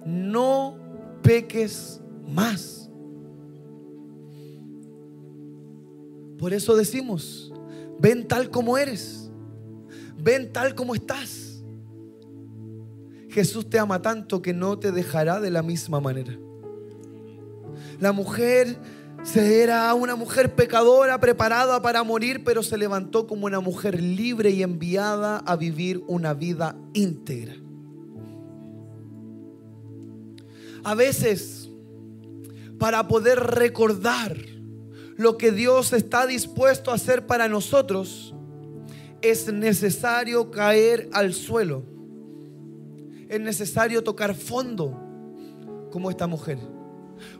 [0.04, 0.76] no
[1.22, 2.90] peques más.
[6.36, 7.54] Por eso decimos,
[8.00, 9.30] ven tal como eres,
[10.20, 11.62] ven tal como estás.
[13.28, 16.36] Jesús te ama tanto que no te dejará de la misma manera.
[18.00, 18.76] La mujer
[19.22, 24.50] se era una mujer pecadora preparada para morir, pero se levantó como una mujer libre
[24.50, 27.54] y enviada a vivir una vida íntegra.
[30.82, 31.70] A veces
[32.80, 34.38] para poder recordar
[35.16, 38.34] lo que Dios está dispuesto a hacer para nosotros,
[39.20, 41.84] es necesario caer al suelo.
[43.28, 44.98] Es necesario tocar fondo
[45.92, 46.58] como esta mujer.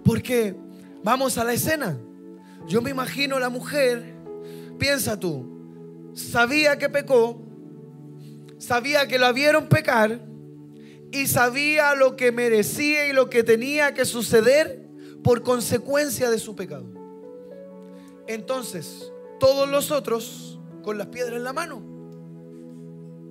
[0.04, 0.54] Porque
[1.03, 1.98] vamos a la escena.
[2.66, 4.14] Yo me imagino la mujer,
[4.78, 7.42] piensa tú, sabía que pecó,
[8.59, 10.20] sabía que la vieron pecar
[11.11, 14.88] y sabía lo que merecía y lo que tenía que suceder
[15.22, 16.86] por consecuencia de su pecado.
[18.26, 21.82] Entonces, todos los otros con las piedras en la mano.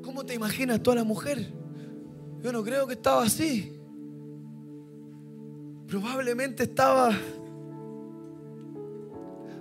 [0.03, 1.53] ¿Cómo te imaginas toda la mujer?
[2.41, 3.79] Yo no creo que estaba así.
[5.87, 7.15] Probablemente estaba...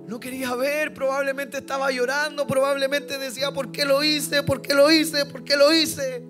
[0.08, 4.42] No quería ver, probablemente estaba llorando, probablemente decía, ¿por qué lo hice?
[4.42, 5.26] ¿Por qué lo hice?
[5.26, 6.26] ¿Por qué lo hice?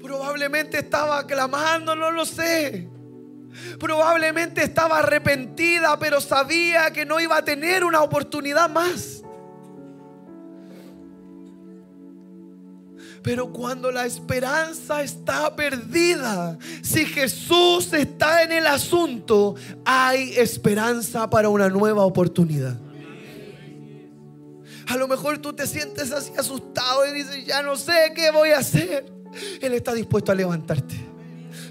[0.00, 2.88] Probablemente estaba clamando, no lo sé.
[3.80, 9.21] Probablemente estaba arrepentida, pero sabía que no iba a tener una oportunidad más.
[13.22, 19.54] Pero cuando la esperanza está perdida, si Jesús está en el asunto,
[19.84, 22.76] hay esperanza para una nueva oportunidad.
[24.88, 28.50] A lo mejor tú te sientes así asustado y dices, ya no sé qué voy
[28.50, 29.06] a hacer.
[29.60, 31.11] Él está dispuesto a levantarte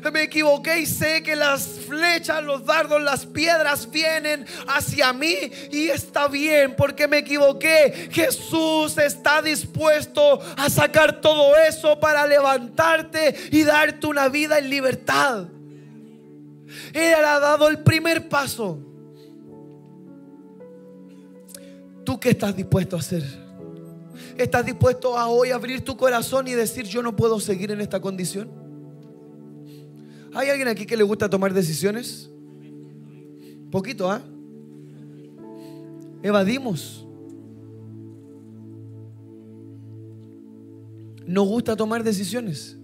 [0.09, 5.35] me equivoqué y sé que las flechas, los dardos, las piedras vienen hacia mí
[5.71, 8.09] y está bien porque me equivoqué.
[8.11, 15.45] Jesús está dispuesto a sacar todo eso para levantarte y darte una vida en libertad.
[16.93, 18.79] Él ha dado el primer paso.
[22.03, 23.23] ¿Tú qué estás dispuesto a hacer?
[24.37, 27.99] ¿Estás dispuesto a hoy abrir tu corazón y decir yo no puedo seguir en esta
[27.99, 28.60] condición?
[30.33, 32.29] ¿Hay alguien aquí que le gusta tomar decisiones?
[33.69, 34.21] Poquito, ¿ah?
[36.23, 37.05] Evadimos.
[41.25, 42.77] Nos gusta tomar decisiones.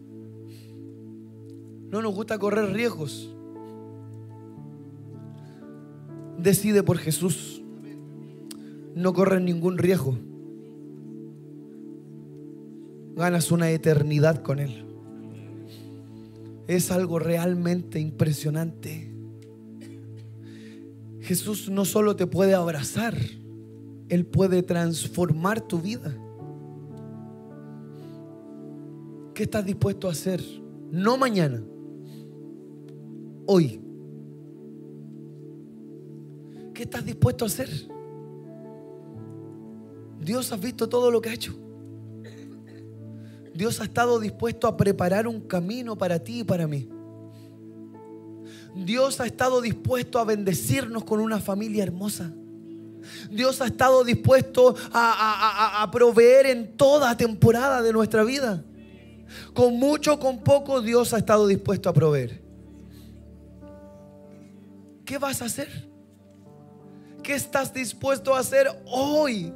[1.89, 3.33] No nos gusta correr riesgos.
[6.37, 7.61] Decide por Jesús.
[8.93, 10.17] No corres ningún riesgo.
[13.15, 14.86] Ganas una eternidad con Él
[16.67, 19.13] es algo realmente impresionante.
[21.21, 23.15] Jesús no solo te puede abrazar,
[24.09, 26.15] Él puede transformar tu vida.
[29.33, 30.41] ¿Qué estás dispuesto a hacer?
[30.91, 31.63] No mañana,
[33.45, 33.81] hoy.
[36.73, 37.69] ¿Qué estás dispuesto a hacer?
[40.19, 41.66] Dios ha visto todo lo que ha hecho.
[43.57, 46.87] Dios ha estado dispuesto a preparar un camino para ti y para mí.
[48.75, 52.31] Dios ha estado dispuesto a bendecirnos con una familia hermosa.
[53.31, 58.63] Dios ha estado dispuesto a, proveer en toda temporada de nuestra vida.
[59.55, 62.39] Con mucho, con poco, Dios ha estado dispuesto a proveer.
[65.03, 65.89] ¿Qué vas a hacer?
[67.23, 69.51] ¿Qué estás dispuesto a hacer hoy?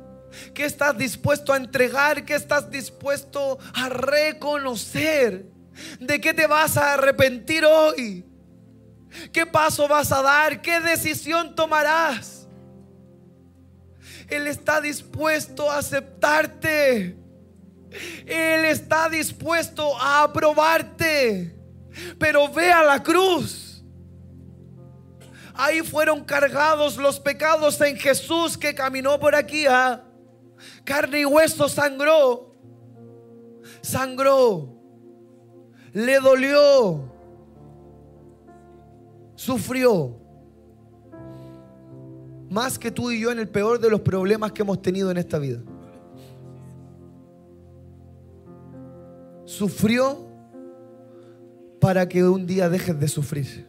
[0.54, 2.26] ¿Qué estás dispuesto a entregar?
[2.26, 5.46] ¿Qué estás dispuesto a reconocer?
[6.00, 8.26] ¿De qué te vas a arrepentir hoy?
[9.32, 10.62] ¿Qué paso vas a dar?
[10.62, 12.48] ¿Qué decisión tomarás?
[14.28, 17.18] Él está dispuesto a aceptarte.
[18.26, 21.56] Él está dispuesto a aprobarte.
[22.18, 23.84] Pero ve a la cruz.
[25.54, 29.66] Ahí fueron cargados los pecados en Jesús que caminó por aquí.
[29.68, 30.02] ¿ah?
[30.84, 32.56] Carne y hueso sangró.
[33.82, 34.70] Sangró.
[35.94, 37.12] Le dolió.
[39.36, 40.18] Sufrió.
[42.50, 45.18] Más que tú y yo en el peor de los problemas que hemos tenido en
[45.18, 45.62] esta vida.
[49.46, 50.28] Sufrió
[51.80, 53.68] para que un día dejes de sufrir.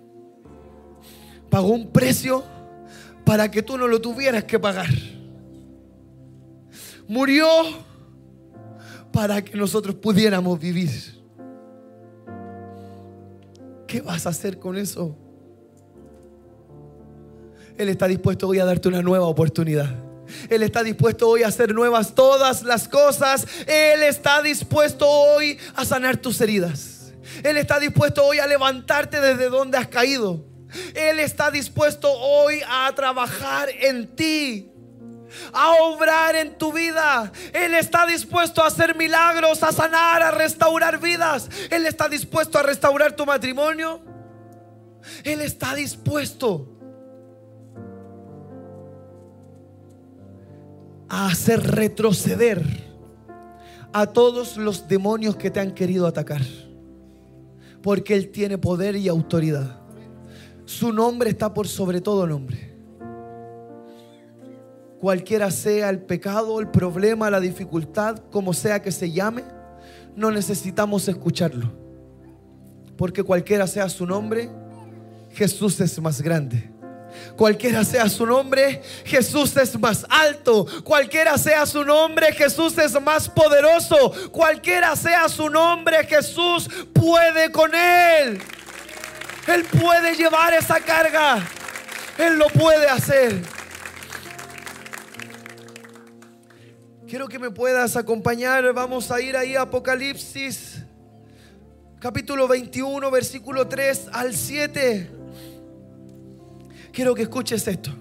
[1.49, 2.45] Pagó un precio
[3.25, 4.89] para que tú no lo tuvieras que pagar
[7.13, 7.47] murió
[9.13, 10.91] para que nosotros pudiéramos vivir.
[13.87, 15.15] ¿Qué vas a hacer con eso?
[17.77, 19.95] Él está dispuesto hoy a darte una nueva oportunidad.
[20.49, 23.47] Él está dispuesto hoy a hacer nuevas todas las cosas.
[23.67, 27.13] Él está dispuesto hoy a sanar tus heridas.
[27.43, 30.47] Él está dispuesto hoy a levantarte desde donde has caído.
[30.95, 34.72] Él está dispuesto hoy a trabajar en ti
[35.53, 37.33] a obrar en tu vida.
[37.53, 41.49] Él está dispuesto a hacer milagros, a sanar, a restaurar vidas.
[41.71, 44.01] Él está dispuesto a restaurar tu matrimonio.
[45.25, 46.69] Él está dispuesto
[51.09, 52.63] a hacer retroceder
[53.93, 56.43] a todos los demonios que te han querido atacar.
[57.83, 59.81] Porque Él tiene poder y autoridad.
[60.65, 62.72] Su nombre está por sobre todo nombre.
[65.03, 69.43] Cualquiera sea el pecado, el problema, la dificultad, como sea que se llame,
[70.15, 71.73] no necesitamos escucharlo.
[72.97, 74.49] Porque cualquiera sea su nombre,
[75.33, 76.71] Jesús es más grande.
[77.37, 80.69] Cualquiera sea su nombre, Jesús es más alto.
[80.85, 84.13] Cualquiera sea su nombre, Jesús es más poderoso.
[84.31, 88.41] Cualquiera sea su nombre, Jesús puede con él.
[89.49, 91.45] Él puede llevar esa carga.
[92.19, 93.62] Él lo puede hacer.
[97.13, 98.73] Quiero que me puedas acompañar.
[98.73, 100.79] Vamos a ir ahí a Apocalipsis,
[102.01, 105.11] capítulo 21, versículo 3 al 7.
[106.91, 107.95] Quiero que escuches esto.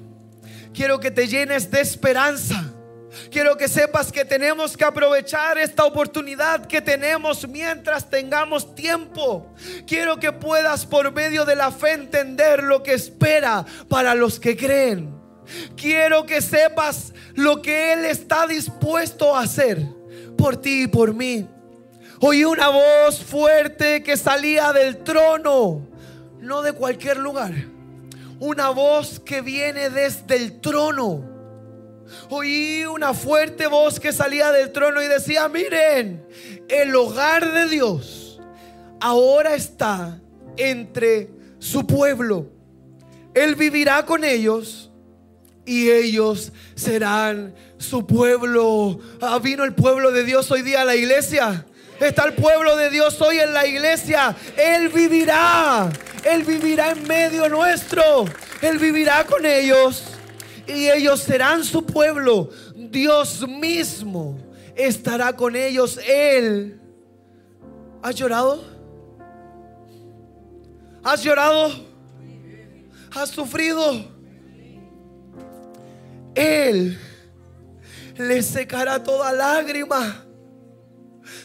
[0.73, 2.73] Quiero que te llenes de esperanza.
[3.29, 9.53] Quiero que sepas que tenemos que aprovechar esta oportunidad que tenemos mientras tengamos tiempo.
[9.85, 14.55] Quiero que puedas por medio de la fe entender lo que espera para los que
[14.55, 15.19] creen.
[15.75, 19.85] Quiero que sepas lo que Él está dispuesto a hacer
[20.37, 21.47] por ti y por mí.
[22.19, 25.87] Oí una voz fuerte que salía del trono,
[26.39, 27.53] no de cualquier lugar.
[28.39, 31.29] Una voz que viene desde el trono.
[32.29, 36.25] Oí una fuerte voz que salía del trono y decía, miren,
[36.67, 38.39] el hogar de Dios
[38.99, 40.21] ahora está
[40.57, 41.29] entre
[41.59, 42.51] su pueblo.
[43.33, 44.90] Él vivirá con ellos
[45.65, 48.99] y ellos serán su pueblo.
[49.21, 51.65] Ah, vino el pueblo de Dios hoy día a la iglesia.
[51.99, 54.35] Está el pueblo de Dios hoy en la iglesia.
[54.57, 55.89] Él vivirá.
[56.23, 58.25] Él vivirá en medio nuestro.
[58.61, 60.03] Él vivirá con ellos.
[60.67, 62.49] Y ellos serán su pueblo.
[62.75, 64.39] Dios mismo
[64.75, 65.99] estará con ellos.
[66.07, 66.79] Él.
[68.01, 68.63] ¿Has llorado?
[71.03, 71.71] ¿Has llorado?
[73.13, 74.10] ¿Has sufrido?
[76.35, 76.97] Él
[78.17, 80.25] le secará toda lágrima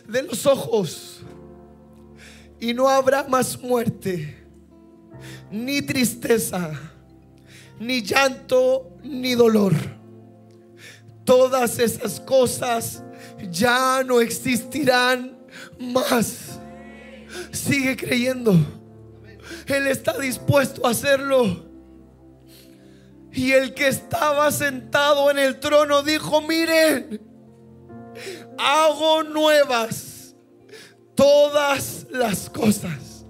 [0.09, 1.21] de los ojos
[2.61, 4.37] y no habrá más muerte,
[5.51, 6.73] ni tristeza,
[7.79, 9.75] ni llanto, ni dolor.
[11.25, 13.03] Todas esas cosas
[13.51, 15.37] ya no existirán
[15.79, 16.61] más.
[17.51, 18.55] Sigue creyendo.
[19.67, 21.66] Él está dispuesto a hacerlo.
[23.37, 27.21] Y el que estaba sentado en el trono dijo, miren,
[28.57, 30.35] hago nuevas
[31.15, 33.27] todas las cosas.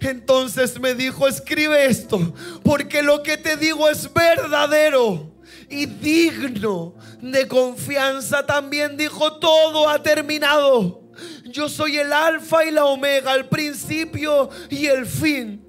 [0.00, 5.34] Entonces me dijo, escribe esto, porque lo que te digo es verdadero
[5.70, 8.44] y digno de confianza.
[8.44, 11.08] También dijo, todo ha terminado.
[11.46, 15.64] Yo soy el alfa y la omega, el principio y el fin.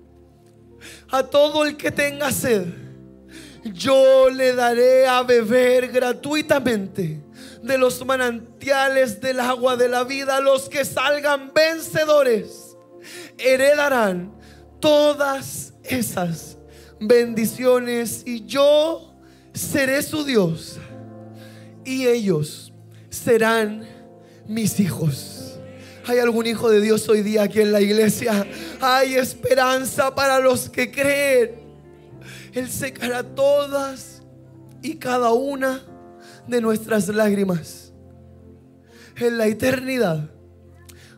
[1.11, 2.88] A todo el que tenga sed
[3.63, 7.21] yo le daré a beber gratuitamente
[7.61, 10.39] de los manantiales del agua de la vida.
[10.39, 12.75] Los que salgan vencedores
[13.37, 14.33] heredarán
[14.79, 16.57] todas esas
[16.99, 19.15] bendiciones y yo
[19.53, 20.77] seré su Dios
[21.85, 22.73] y ellos
[23.09, 23.87] serán
[24.47, 25.59] mis hijos.
[26.05, 28.45] ¿Hay algún hijo de Dios hoy día aquí en la iglesia?
[28.81, 31.58] Hay esperanza para los que creen.
[32.53, 34.23] Él secará todas
[34.81, 35.81] y cada una
[36.47, 37.93] de nuestras lágrimas.
[39.17, 40.29] En la eternidad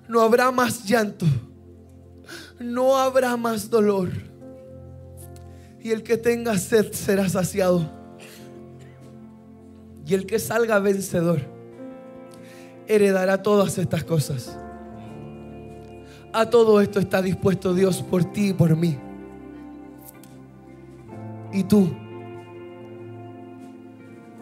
[0.08, 1.26] no habrá más llanto,
[2.60, 4.10] no habrá más dolor.
[5.80, 7.90] Y el que tenga sed será saciado.
[10.06, 11.42] Y el que salga vencedor
[12.88, 14.58] heredará todas estas cosas.
[16.34, 18.98] A todo esto está dispuesto Dios por ti y por mí.
[21.52, 21.92] ¿Y tú?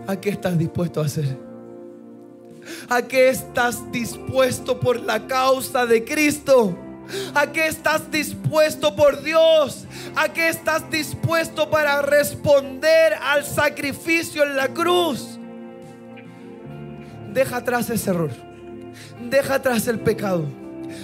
[0.08, 1.38] ¿A qué estás dispuesto a hacer?
[2.90, 6.78] ¿A qué estás dispuesto por la causa de Cristo?
[7.34, 9.86] ¿A qué estás dispuesto por Dios?
[10.16, 15.40] ¿A qué estás dispuesto para responder al sacrificio en la cruz?
[17.34, 18.32] Deja atrás ese error.
[19.30, 20.46] Deja atrás el pecado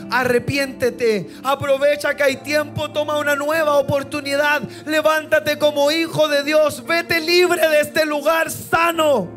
[0.10, 7.20] arrepiéntete, aprovecha que hay tiempo, toma una nueva oportunidad, levántate como hijo de Dios, vete
[7.20, 9.28] libre de este lugar sano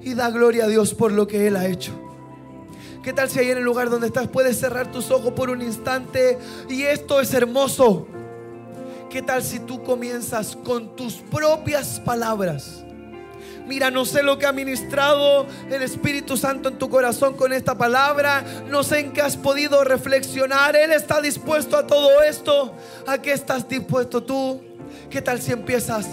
[0.00, 1.98] y da gloria a Dios por lo que Él ha hecho.
[3.02, 5.60] ¿Qué tal si ahí en el lugar donde estás puedes cerrar tus ojos por un
[5.60, 6.38] instante?
[6.68, 8.06] Y esto es hermoso.
[9.10, 12.84] ¿Qué tal si tú comienzas con tus propias palabras?
[13.66, 17.76] Mira, no sé lo que ha ministrado el Espíritu Santo en tu corazón con esta
[17.76, 18.44] palabra.
[18.68, 20.74] No sé en qué has podido reflexionar.
[20.76, 22.74] Él está dispuesto a todo esto.
[23.06, 24.60] ¿A qué estás dispuesto tú?
[25.10, 26.06] ¿Qué tal si empiezas?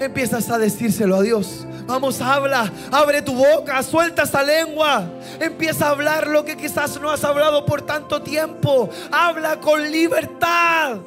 [0.00, 1.66] Empiezas a decírselo a Dios.
[1.86, 5.06] Vamos, habla, abre tu boca, suelta esa lengua.
[5.40, 8.90] Empieza a hablar lo que quizás no has hablado por tanto tiempo.
[9.10, 10.98] Habla con libertad.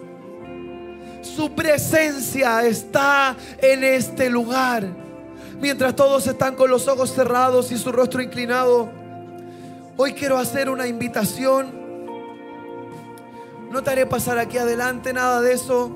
[1.21, 5.00] Su presencia está en este lugar.
[5.61, 8.89] Mientras todos están con los ojos cerrados y su rostro inclinado,
[9.95, 11.71] hoy quiero hacer una invitación.
[13.69, 15.91] No te haré pasar aquí adelante nada de eso.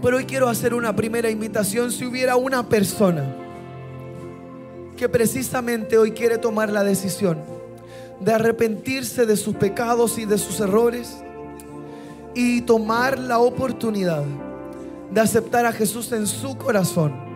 [0.00, 1.92] Pero hoy quiero hacer una primera invitación.
[1.92, 3.26] Si hubiera una persona
[4.96, 7.38] que precisamente hoy quiere tomar la decisión
[8.20, 11.18] de arrepentirse de sus pecados y de sus errores
[12.34, 14.24] y tomar la oportunidad
[15.10, 17.27] de aceptar a Jesús en su corazón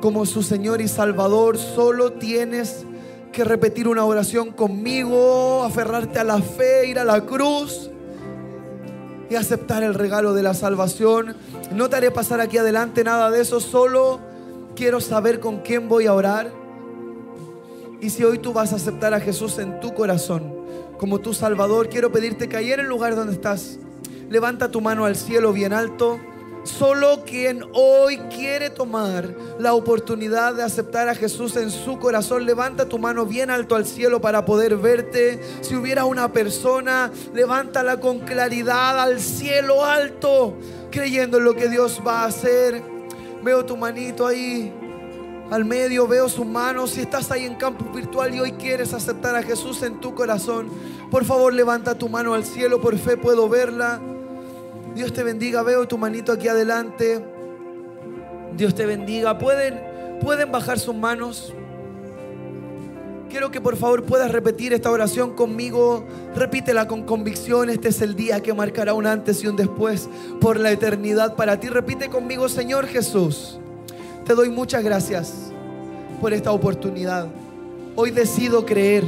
[0.00, 2.84] como su Señor y Salvador, solo tienes
[3.32, 7.90] que repetir una oración conmigo, aferrarte a la fe, ir a la cruz
[9.28, 11.36] y aceptar el regalo de la salvación.
[11.72, 14.20] No te haré pasar aquí adelante nada de eso, solo
[14.74, 16.50] quiero saber con quién voy a orar.
[18.00, 20.54] Y si hoy tú vas a aceptar a Jesús en tu corazón
[20.98, 23.78] como tu Salvador, quiero pedirte que ahí en el lugar donde estás,
[24.30, 26.18] levanta tu mano al cielo bien alto.
[26.66, 32.88] Solo quien hoy quiere tomar la oportunidad de aceptar a Jesús en su corazón, levanta
[32.88, 35.40] tu mano bien alto al cielo para poder verte.
[35.60, 40.54] Si hubiera una persona, levántala con claridad al cielo alto,
[40.90, 42.82] creyendo en lo que Dios va a hacer.
[43.44, 44.74] Veo tu manito ahí
[45.52, 46.88] al medio, veo su mano.
[46.88, 50.68] Si estás ahí en campo virtual y hoy quieres aceptar a Jesús en tu corazón,
[51.12, 54.00] por favor levanta tu mano al cielo, por fe puedo verla.
[54.96, 55.62] Dios te bendiga.
[55.62, 57.22] Veo tu manito aquí adelante.
[58.56, 59.36] Dios te bendiga.
[59.36, 59.78] ¿Pueden,
[60.22, 61.52] pueden bajar sus manos?
[63.28, 66.06] Quiero que por favor puedas repetir esta oración conmigo.
[66.34, 67.68] Repítela con convicción.
[67.68, 70.08] Este es el día que marcará un antes y un después
[70.40, 71.68] por la eternidad para ti.
[71.68, 73.58] Repite conmigo, Señor Jesús.
[74.24, 75.52] Te doy muchas gracias
[76.22, 77.28] por esta oportunidad.
[77.96, 79.04] Hoy decido creer.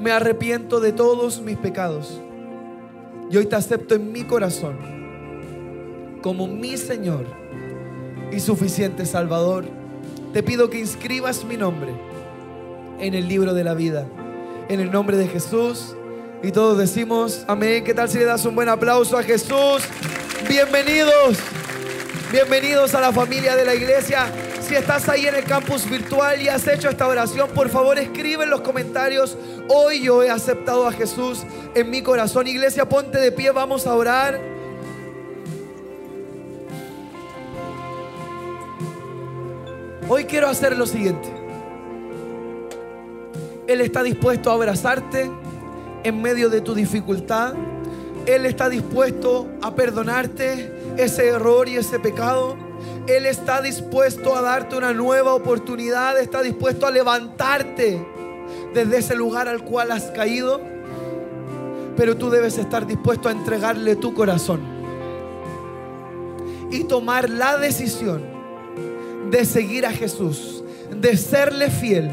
[0.00, 2.20] Me arrepiento de todos mis pecados
[3.30, 4.76] y hoy te acepto en mi corazón
[6.20, 7.24] como mi Señor
[8.32, 9.64] y suficiente Salvador.
[10.32, 11.92] Te pido que inscribas mi nombre
[12.98, 14.06] en el libro de la vida.
[14.68, 15.96] En el nombre de Jesús.
[16.42, 17.84] Y todos decimos, amén.
[17.84, 19.82] ¿Qué tal si le das un buen aplauso a Jesús?
[20.48, 21.38] Bienvenidos.
[22.32, 24.26] Bienvenidos a la familia de la iglesia.
[24.60, 28.44] Si estás ahí en el campus virtual y has hecho esta oración, por favor escribe
[28.44, 29.36] en los comentarios,
[29.72, 31.44] hoy yo he aceptado a Jesús
[31.74, 32.48] en mi corazón.
[32.48, 34.40] Iglesia, ponte de pie, vamos a orar.
[40.08, 41.28] Hoy quiero hacer lo siguiente.
[43.68, 45.30] Él está dispuesto a abrazarte
[46.02, 47.54] en medio de tu dificultad.
[48.26, 52.56] Él está dispuesto a perdonarte ese error y ese pecado.
[53.06, 58.04] Él está dispuesto a darte una nueva oportunidad, está dispuesto a levantarte
[58.74, 60.60] desde ese lugar al cual has caído.
[61.96, 64.60] Pero tú debes estar dispuesto a entregarle tu corazón
[66.70, 68.22] y tomar la decisión
[69.30, 70.62] de seguir a Jesús,
[70.98, 72.10] de serle fiel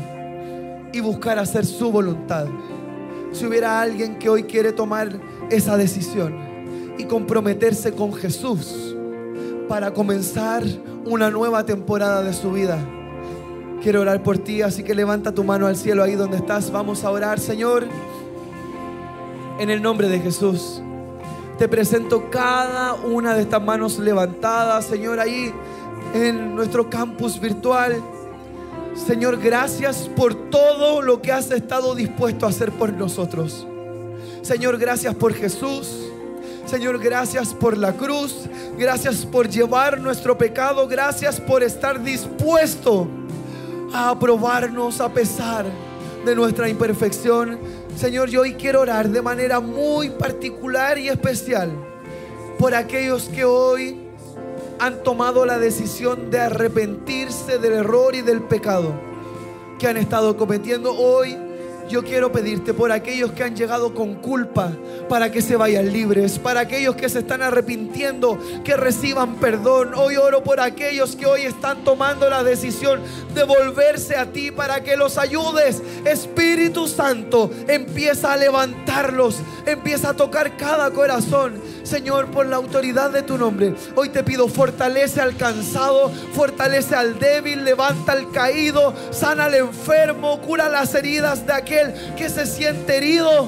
[0.91, 2.47] y buscar hacer su voluntad.
[3.31, 5.09] Si hubiera alguien que hoy quiere tomar
[5.49, 6.35] esa decisión
[6.97, 8.95] y comprometerse con Jesús,
[9.67, 10.63] para comenzar
[11.05, 12.79] una nueva temporada de su vida.
[13.81, 16.71] Quiero orar por ti, así que levanta tu mano al cielo ahí donde estás.
[16.71, 17.87] Vamos a orar, Señor.
[19.59, 20.81] En el nombre de Jesús.
[21.59, 25.51] Te presento cada una de estas manos levantadas, Señor, ahí
[26.13, 28.01] en nuestro campus virtual.
[28.95, 33.65] Señor, gracias por todo lo que has estado dispuesto a hacer por nosotros.
[34.41, 36.09] Señor, gracias por Jesús.
[36.65, 38.45] Señor, gracias por la cruz.
[38.77, 40.87] Gracias por llevar nuestro pecado.
[40.87, 43.07] Gracias por estar dispuesto
[43.93, 45.65] a aprobarnos a pesar
[46.25, 47.59] de nuestra imperfección.
[47.95, 51.71] Señor, yo hoy quiero orar de manera muy particular y especial
[52.59, 54.01] por aquellos que hoy
[54.79, 58.93] han tomado la decisión de arrepentirse del error y del pecado
[59.79, 61.37] que han estado cometiendo hoy
[61.89, 64.71] Yo quiero pedirte por aquellos que han llegado con culpa,
[65.07, 69.93] para que se vayan libres, para aquellos que se están arrepintiendo, que reciban perdón.
[69.95, 73.01] Hoy oro por aquellos que hoy están tomando la decisión
[73.33, 75.81] de volverse a ti para que los ayudes.
[76.03, 81.61] Espíritu Santo, empieza a levantarlos, empieza a tocar cada corazón.
[81.83, 87.17] Señor, por la autoridad de tu nombre, hoy te pido, fortalece al cansado, fortalece al
[87.17, 91.53] débil, levanta al caído, sana al enfermo, cura las heridas de
[92.15, 93.47] que se siente herido,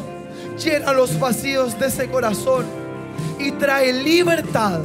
[0.57, 2.65] llena los vacíos de ese corazón
[3.39, 4.82] y trae libertad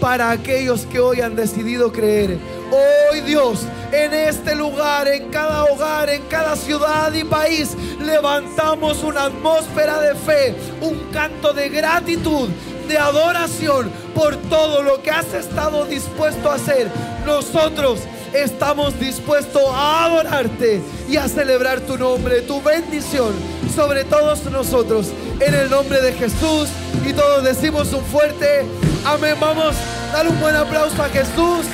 [0.00, 2.38] para aquellos que hoy han decidido creer.
[2.70, 3.60] Hoy Dios,
[3.92, 10.14] en este lugar, en cada hogar, en cada ciudad y país, levantamos una atmósfera de
[10.14, 12.48] fe, un canto de gratitud,
[12.88, 16.88] de adoración por todo lo que has estado dispuesto a hacer.
[17.26, 18.00] Nosotros
[18.34, 23.32] estamos dispuestos a adorarte y a celebrar tu nombre, tu bendición
[23.74, 25.08] sobre todos nosotros.
[25.40, 26.68] En el nombre de Jesús
[27.06, 28.66] y todos decimos un fuerte
[29.04, 29.36] amén.
[29.40, 29.74] Vamos,
[30.12, 31.66] dar un buen aplauso a Jesús,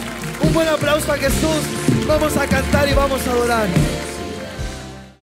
[0.43, 1.63] un buen aplauso a Jesús.
[2.07, 3.69] Vamos a cantar y vamos a adorar.